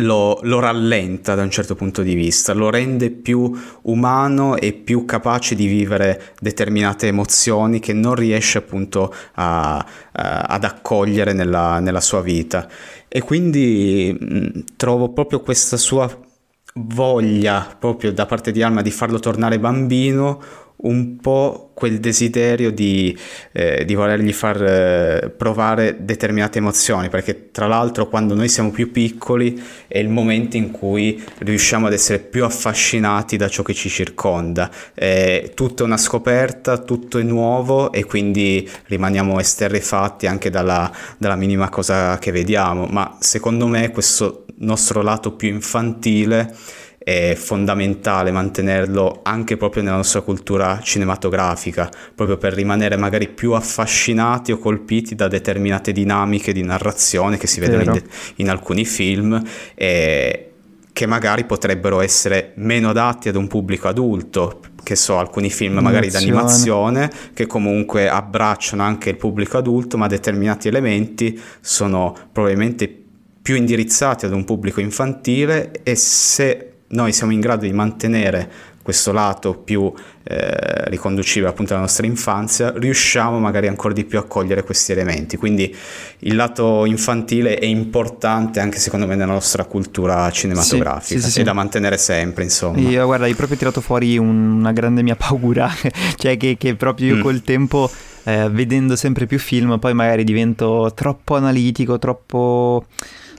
[0.00, 5.04] lo, lo, rallenta da un certo punto di vista, lo rende più umano e più
[5.04, 9.84] capace di vivere determinate emozioni che non riesce appunto a, a,
[10.40, 12.68] ad accogliere nella, nella, sua vita.
[13.08, 16.08] E quindi mh, trovo proprio questa sua
[16.74, 20.40] voglia proprio da parte di Alma di farlo tornare bambino
[20.80, 23.16] un po' quel desiderio di,
[23.52, 28.90] eh, di volergli far eh, provare determinate emozioni, perché tra l'altro quando noi siamo più
[28.90, 33.88] piccoli è il momento in cui riusciamo ad essere più affascinati da ciò che ci
[33.88, 34.70] circonda.
[35.54, 41.68] Tutto è una scoperta, tutto è nuovo e quindi rimaniamo esterrefatti anche dalla, dalla minima
[41.68, 46.54] cosa che vediamo, ma secondo me questo nostro lato più infantile
[47.08, 54.52] è fondamentale mantenerlo anche proprio nella nostra cultura cinematografica, proprio per rimanere magari più affascinati
[54.52, 58.02] o colpiti da determinate dinamiche di narrazione che si vedono in, de-
[58.36, 59.42] in, alcuni film
[59.74, 60.50] e
[60.92, 66.10] che magari potrebbero essere meno adatti ad un pubblico adulto, che so, alcuni film magari
[66.10, 73.04] d'animazione che comunque abbracciano anche il pubblico adulto, ma determinati elementi sono probabilmente
[73.40, 79.12] più indirizzati ad un pubblico infantile e se noi siamo in grado di mantenere questo
[79.12, 79.92] lato più
[80.24, 85.36] eh, riconducibile appunto alla nostra infanzia, riusciamo magari ancora di più a cogliere questi elementi.
[85.36, 85.76] Quindi
[86.20, 91.40] il lato infantile è importante anche secondo me nella nostra cultura cinematografica sì, sì, sì,
[91.40, 92.78] e da mantenere sempre, insomma.
[92.78, 95.70] Io guarda, hai proprio tirato fuori una grande mia paura,
[96.16, 97.20] cioè che, che proprio io mm.
[97.20, 97.90] col tempo...
[98.24, 102.84] Eh, vedendo sempre più film, poi magari divento troppo analitico, troppo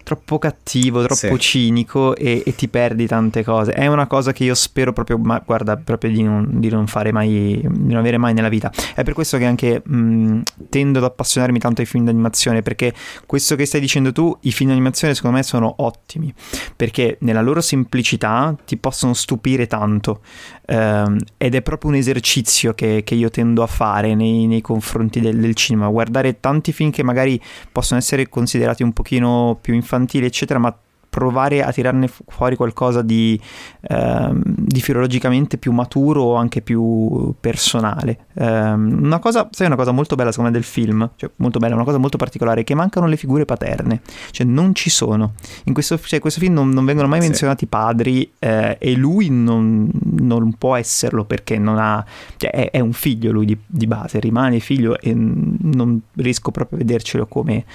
[0.09, 1.39] troppo cattivo, troppo sì.
[1.39, 3.73] cinico e, e, ti perdi tante cose.
[3.73, 7.11] È una cosa che io spero proprio, ma guarda, proprio di non, di non fare
[7.11, 8.71] mai, di non avere mai nella vita.
[8.95, 12.91] È per questo che anche mh, tendo ad appassionarmi tanto ai film d'animazione, perché
[13.27, 16.33] questo che stai dicendo tu, i film d'animazione secondo me sono ottimi,
[16.75, 20.21] perché nella loro semplicità ti possono stupire tanto
[20.69, 25.19] ehm, ed è proprio un esercizio che, che io tendo a fare nei, nei confronti
[25.19, 27.41] del, del cinema, guardare tanti film che magari
[27.71, 30.75] possono essere considerati un pochino più infantili eccetera, ma
[31.09, 33.39] provare a tirarne fuori qualcosa di,
[33.81, 38.27] ehm, di filologicamente più maturo o anche più personale.
[38.35, 41.73] Ehm, una cosa, sai, una cosa molto bella secondo me del film, cioè molto bella,
[41.73, 44.01] una cosa molto particolare, è che mancano le figure paterne,
[44.31, 45.33] cioè non ci sono.
[45.65, 47.67] In questo, cioè, questo film non, non, vengono mai menzionati sì.
[47.67, 49.89] padri eh, e lui non,
[50.19, 52.05] non, può esserlo perché non ha,
[52.37, 56.77] cioè è, è un figlio lui di, di base, rimane figlio e non riesco proprio
[56.77, 57.65] a vedercelo come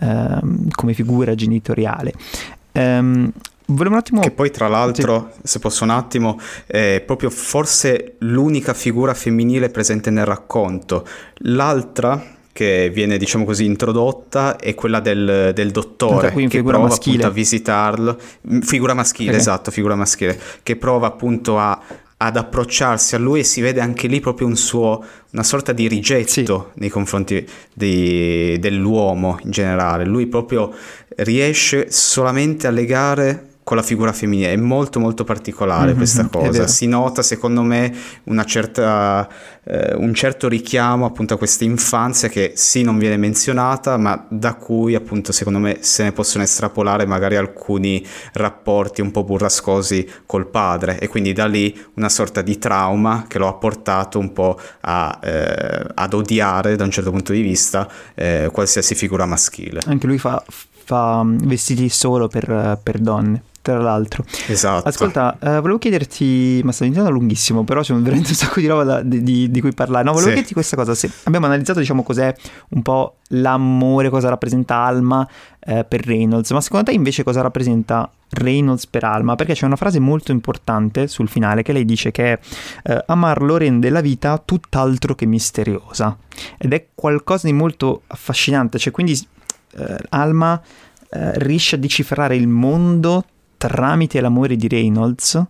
[0.00, 2.12] ehm, come figura genitoriale.
[2.76, 3.32] Ehm,
[3.68, 4.20] Volevo un attimo...
[4.20, 5.40] Che poi tra l'altro, sì.
[5.42, 11.04] se posso un attimo, è proprio forse l'unica figura femminile presente nel racconto.
[11.38, 17.16] L'altra che viene, diciamo così, introdotta è quella del, del dottore che prova maschile.
[17.16, 18.18] appunto a visitarlo.
[18.60, 19.40] Figura maschile, okay.
[19.40, 21.78] esatto, figura maschile, che prova appunto a
[22.18, 25.86] ad approcciarsi a lui e si vede anche lì proprio un suo, una sorta di
[25.86, 26.80] rigetto sì.
[26.80, 30.06] nei confronti di, dell'uomo in generale.
[30.06, 30.72] Lui proprio
[31.16, 34.52] riesce solamente a legare con la figura femminile.
[34.52, 36.68] È molto molto particolare mm-hmm, questa cosa.
[36.68, 37.92] Si nota secondo me
[38.44, 39.28] certa,
[39.64, 44.54] eh, un certo richiamo appunto a questa infanzia che sì non viene menzionata ma da
[44.54, 50.46] cui appunto secondo me se ne possono estrapolare magari alcuni rapporti un po' burrascosi col
[50.46, 54.60] padre e quindi da lì una sorta di trauma che lo ha portato un po'
[54.82, 59.80] a, eh, ad odiare da un certo punto di vista eh, qualsiasi figura maschile.
[59.86, 60.40] Anche lui fa
[60.86, 64.24] fa vestiti solo per, per donne tra l'altro.
[64.46, 64.86] Esatto.
[64.86, 68.84] Ascolta, uh, volevo chiederti, ma sto diventando lunghissimo, però c'è veramente un sacco di roba
[68.84, 70.04] da, di, di, cui parlare.
[70.04, 70.34] No, volevo sì.
[70.34, 70.94] chiederti questa cosa.
[70.94, 72.32] Se abbiamo analizzato, diciamo, cos'è
[72.68, 75.28] un po' l'amore, cosa rappresenta Alma
[75.58, 79.34] eh, per Reynolds, ma secondo te invece cosa rappresenta Reynolds per Alma?
[79.34, 82.38] Perché c'è una frase molto importante sul finale che lei dice che
[82.84, 86.16] eh, amarlo rende la vita tutt'altro che misteriosa.
[86.56, 89.20] Ed è qualcosa di molto affascinante, cioè quindi
[89.76, 90.60] eh, Alma
[91.10, 93.24] eh, riesce a decifrare il mondo
[93.56, 95.42] tramite l'amore di Reynolds.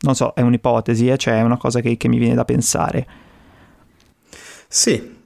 [0.00, 1.16] Non so, è un'ipotesi, eh?
[1.16, 3.06] cioè è una cosa che, che mi viene da pensare.
[4.66, 5.20] Sì,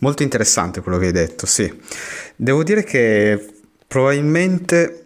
[0.00, 1.72] molto interessante quello che hai detto, sì.
[2.36, 3.54] Devo dire che
[3.86, 5.04] probabilmente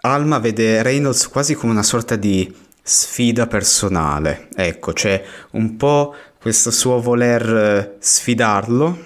[0.00, 2.52] Alma vede Reynolds quasi come una sorta di
[2.82, 4.48] sfida personale.
[4.54, 5.22] Ecco, c'è
[5.52, 8.96] un po' questo suo voler eh, sfidarlo,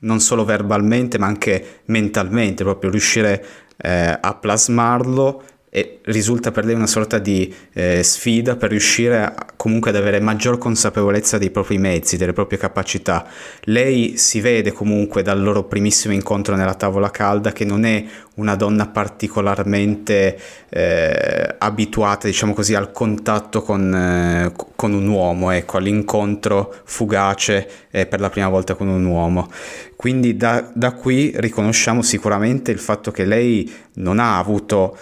[0.00, 3.44] non solo verbalmente ma anche mentalmente, proprio riuscire
[3.76, 9.34] eh, a plasmarlo e risulta per lei una sorta di eh, sfida per riuscire a,
[9.56, 13.26] comunque ad avere maggior consapevolezza dei propri mezzi, delle proprie capacità.
[13.64, 18.04] Lei si vede comunque dal loro primissimo incontro nella tavola calda che non è
[18.36, 20.38] una donna particolarmente
[20.68, 28.06] eh, abituata, diciamo così, al contatto con, eh, con un uomo, ecco, all'incontro fugace eh,
[28.06, 29.50] per la prima volta con un uomo.
[29.96, 34.96] Quindi da, da qui riconosciamo sicuramente il fatto che lei non ha avuto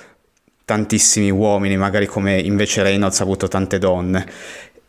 [0.66, 4.26] tantissimi uomini, magari come invece Reynolds ha avuto tante donne.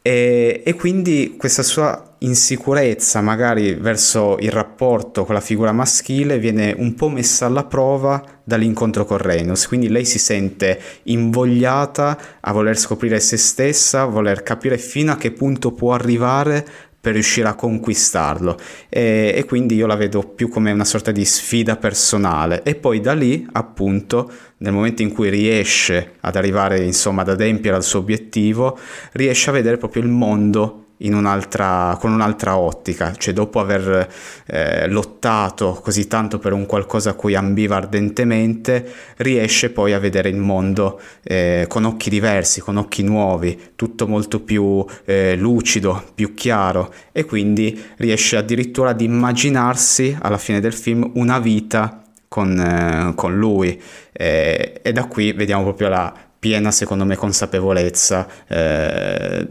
[0.02, 6.74] E, e, quindi questa sua insicurezza magari verso il rapporto con la figura maschile viene
[6.76, 12.78] un po' messa alla prova dall'incontro con Reynolds, quindi lei si sente invogliata a voler
[12.78, 16.66] scoprire se stessa, a voler capire fino a che punto può arrivare
[17.08, 18.60] per riuscire a conquistarlo.
[18.90, 22.64] E, e, quindi io la vedo più come una sorta di sfida personale.
[22.64, 27.78] E poi da lì appunto nel momento in cui riesce ad arrivare insomma ad adempiere
[27.78, 28.78] al suo obiettivo
[29.14, 34.08] riesce a vedere proprio il mondo un'altra, con un'altra ottica, cioè dopo aver
[34.46, 40.30] eh, lottato così tanto per un qualcosa a cui ambiva ardentemente, riesce poi a vedere
[40.30, 46.34] il mondo eh, con occhi diversi, con occhi nuovi, tutto molto più eh, lucido, più
[46.34, 53.14] chiaro e quindi riesce addirittura ad immaginarsi alla fine del film una vita con, eh,
[53.16, 53.80] con lui.
[54.20, 59.48] E da qui vediamo proprio la piena secondo me consapevolezza eh,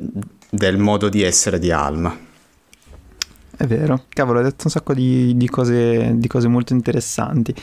[0.50, 2.24] del modo di essere di Alma.
[3.58, 7.54] È vero, cavolo, hai detto un sacco di, di, cose, di cose, molto interessanti.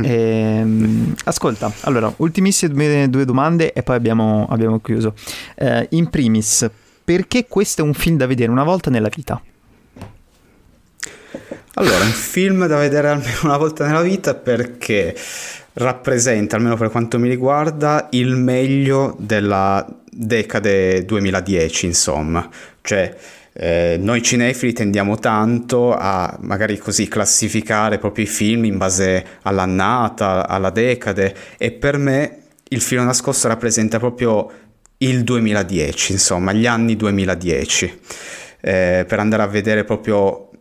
[0.00, 0.04] Mm.
[0.04, 5.14] Ehm, ascolta, allora, ultimissime due domande e poi abbiamo, abbiamo chiuso.
[5.56, 6.70] Eh, in primis,
[7.02, 9.42] perché questo è un film da vedere una volta nella vita?
[11.74, 15.16] Allora, un film da vedere almeno una volta nella vita perché
[15.74, 22.48] rappresenta, almeno per quanto mi riguarda, il meglio della decade 2010, insomma.
[22.82, 23.16] Cioè,
[23.54, 30.48] eh, noi cinefili tendiamo tanto a magari così classificare proprio i film in base all'annata,
[30.48, 32.38] alla decade e per me
[32.68, 34.50] il filo nascosto rappresenta proprio
[34.98, 38.00] il 2010, insomma, gli anni 2010.
[38.64, 40.51] Eh, per andare a vedere proprio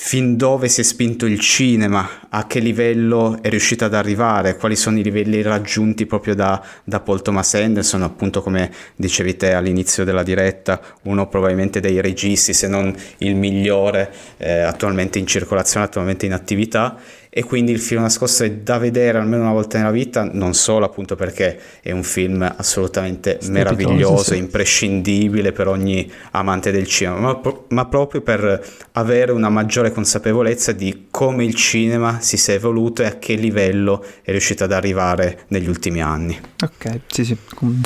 [0.00, 4.76] fin dove si è spinto il cinema, a che livello è riuscito ad arrivare, quali
[4.76, 10.04] sono i livelli raggiunti proprio da, da Paul Thomas Anderson, appunto come dicevi te all'inizio
[10.04, 16.26] della diretta, uno probabilmente dei registi, se non il migliore eh, attualmente in circolazione, attualmente
[16.26, 16.96] in attività
[17.38, 20.84] e quindi il film nascosto è da vedere almeno una volta nella vita, non solo
[20.84, 24.38] appunto perché è un film assolutamente Strepitoso, meraviglioso, sì.
[24.38, 28.60] imprescindibile per ogni amante del cinema, ma, ma, proprio per
[28.90, 34.04] avere una maggiore consapevolezza di come il cinema si sia evoluto e a che livello
[34.22, 36.36] è riuscito ad arrivare negli ultimi anni.
[36.60, 37.36] Ok, sì sì,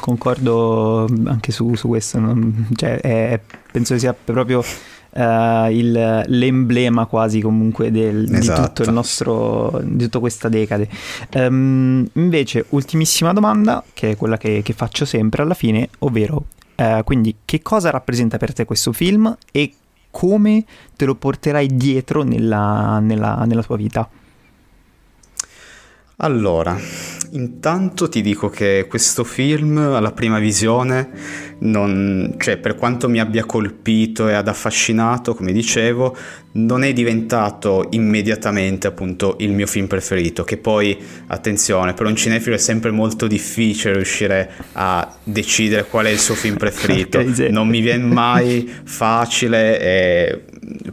[0.01, 2.19] concordo anche su, su questo,
[2.75, 3.39] cioè, è,
[3.71, 4.65] penso sia proprio
[5.13, 8.61] uh, il, l'emblema quasi comunque del, esatto.
[8.61, 10.89] di tutto il nostro di tutta questa decade
[11.35, 16.47] um, invece ultimissima domanda che è quella che, che faccio sempre alla fine ovvero
[16.77, 19.75] uh, quindi che cosa rappresenta per te questo film e
[20.11, 24.09] come te lo porterai dietro nella, nella, nella tua vita
[26.25, 26.79] allora,
[27.33, 31.11] intanto ti dico che questo film alla prima visione,
[31.59, 36.17] non, cioè per quanto mi abbia colpito e ad affascinato, come dicevo,
[36.53, 40.99] non è diventato immediatamente appunto il mio film preferito, che poi,
[41.29, 46.35] attenzione, per un cinefilo è sempre molto difficile riuscire a decidere qual è il suo
[46.35, 50.43] film preferito, non mi viene mai facile e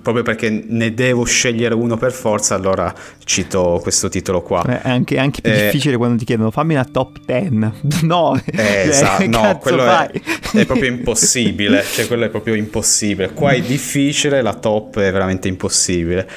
[0.01, 2.93] proprio perché ne devo scegliere uno per forza, allora
[3.23, 4.63] cito questo titolo qua.
[4.63, 7.47] È anche, anche più eh, difficile quando ti chiedono fammi una top 10.
[8.09, 10.09] No, eh, cioè, esatto, no, quello è,
[10.53, 13.31] è, proprio impossibile, cioè quello è proprio impossibile.
[13.33, 16.27] Qua è difficile, la top è veramente impossibile.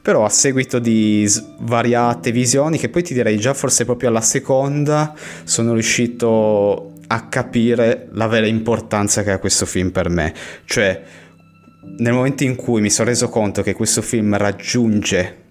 [0.00, 5.14] Però a seguito di svariate visioni, che poi ti direi già forse proprio alla seconda,
[5.44, 10.32] sono riuscito a capire la vera importanza che ha questo film per me.
[10.64, 11.02] Cioè,
[11.98, 15.46] nel momento in cui mi sono reso conto che questo film raggiunge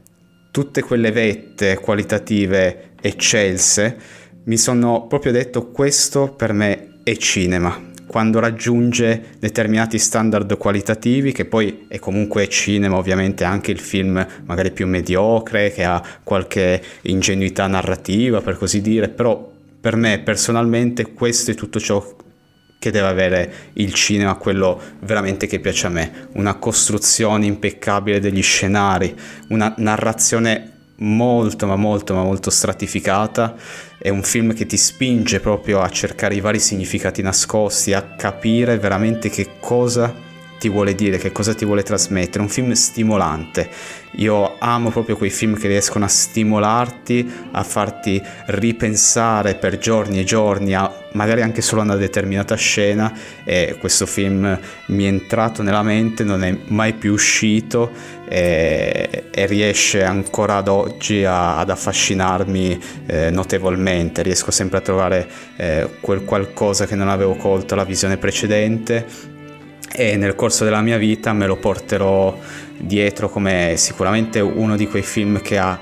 [0.52, 3.98] tutte quelle vette qualitative eccelse,
[4.46, 7.87] mi sono proprio detto questo per me è cinema.
[8.08, 14.72] Quando raggiunge determinati standard qualitativi, che poi è comunque cinema, ovviamente anche il film magari
[14.72, 21.52] più mediocre, che ha qualche ingenuità narrativa per così dire, però per me personalmente questo
[21.52, 22.16] è tutto ciò
[22.80, 28.42] che deve avere il cinema, quello veramente che piace a me, una costruzione impeccabile degli
[28.42, 29.16] scenari,
[29.50, 33.56] una narrazione molto ma molto ma molto stratificata,
[33.98, 38.78] è un film che ti spinge proprio a cercare i vari significati nascosti, a capire
[38.78, 40.26] veramente che cosa
[40.60, 43.70] ti vuole dire, che cosa ti vuole trasmettere, un film stimolante.
[44.18, 50.24] Io amo proprio quei film che riescono a stimolarti, a farti ripensare per giorni e
[50.24, 53.14] giorni, a, magari anche solo una determinata scena.
[53.44, 57.92] E questo film mi è entrato nella mente, non è mai più uscito
[58.30, 65.28] e, e riesce ancora ad oggi a, ad affascinarmi eh, notevolmente, riesco sempre a trovare
[65.56, 69.06] eh, quel qualcosa che non avevo colto alla visione precedente
[69.94, 72.38] e nel corso della mia vita me lo porterò
[72.78, 75.80] dietro come sicuramente uno di quei film che ha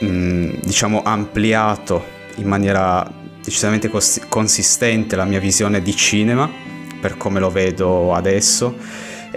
[0.00, 3.10] mh, diciamo ampliato in maniera
[3.42, 6.50] decisamente cos- consistente la mia visione di cinema
[7.00, 8.76] per come lo vedo adesso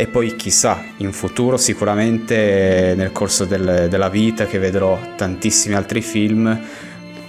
[0.02, 6.02] e poi chissà in futuro sicuramente nel corso del, della vita che vedrò tantissimi altri
[6.02, 6.60] film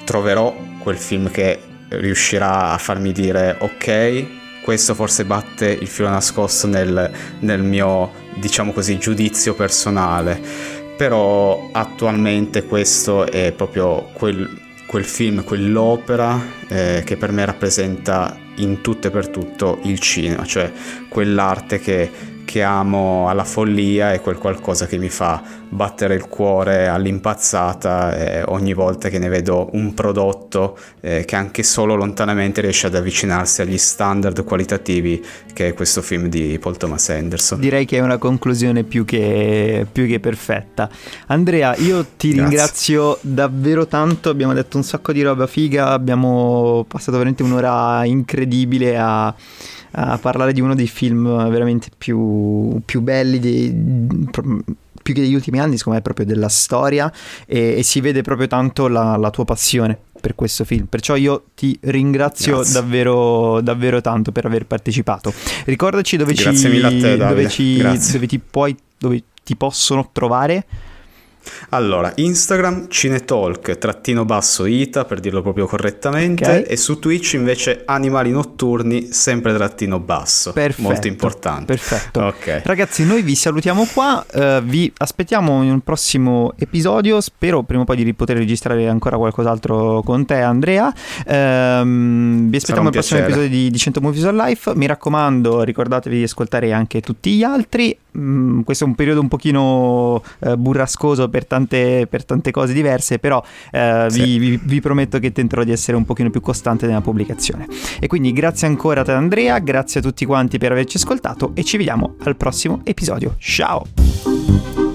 [0.07, 4.27] troverò quel film che riuscirà a farmi dire ok
[4.63, 7.11] questo forse batte il filo nascosto nel,
[7.41, 10.41] nel mio, diciamo così, giudizio personale.
[10.97, 14.49] Però attualmente questo è proprio quel,
[14.87, 20.45] quel film, quell'opera eh, che per me rappresenta in tutto e per tutto il cinema,
[20.45, 20.71] cioè
[21.09, 22.11] quell'arte che
[22.53, 28.43] che amo alla follia è quel qualcosa che mi fa battere il cuore all'impazzata eh,
[28.49, 33.63] ogni volta che ne vedo un prodotto eh, che anche solo lontanamente riesce ad avvicinarsi
[33.63, 35.25] agli standard qualitativi
[35.55, 37.59] che è questo film di Paul Thomas Anderson.
[37.59, 40.91] Direi che è una conclusione più che, più che perfetta.
[41.29, 42.43] Andrea, io ti Grazie.
[42.43, 48.99] ringrazio davvero tanto, abbiamo detto un sacco di roba figa, abbiamo passato veramente un'ora incredibile
[48.99, 49.35] a
[49.93, 53.71] a parlare di uno dei film veramente più, più belli, dei,
[55.03, 57.13] più che degli ultimi anni, secondo me, proprio della storia
[57.47, 60.87] e, e si vede proprio tanto la, la, tua passione per questo film.
[60.87, 65.33] Perciò io ti ringrazio davvero, davvero tanto per aver partecipato.
[65.65, 70.65] Ricordaci dove ci, te, dove, ci dove ti puoi, dove ti possono trovare.
[71.71, 76.63] Allora, Instagram cinetalk trattino basso ita per dirlo proprio correttamente okay.
[76.63, 80.53] e su Twitch invece animali notturni sempre trattino basso.
[80.53, 80.89] Perfetto.
[80.89, 81.65] Molto importante.
[81.67, 82.25] Perfetto.
[82.25, 82.61] Okay.
[82.65, 87.85] Ragazzi, noi vi salutiamo qua, uh, vi aspettiamo in un prossimo episodio, spero prima o
[87.85, 90.93] poi di poter registrare ancora qualcos'altro con te Andrea.
[91.27, 96.17] Um, vi aspettiamo nel prossimo episodio di, di 100 Movies on Life, mi raccomando ricordatevi
[96.17, 97.97] di ascoltare anche tutti gli altri.
[98.17, 103.19] Mm, questo è un periodo un pochino uh, burrascoso per tante, per tante, cose diverse,
[103.19, 104.23] però uh, sì.
[104.23, 107.67] vi, vi, vi, prometto che tenterò di essere un pochino più costante nella pubblicazione.
[107.99, 111.65] E quindi grazie ancora a te Andrea, grazie a tutti quanti per averci ascoltato e
[111.65, 113.35] ci vediamo al prossimo episodio.
[113.39, 114.92] Ciao!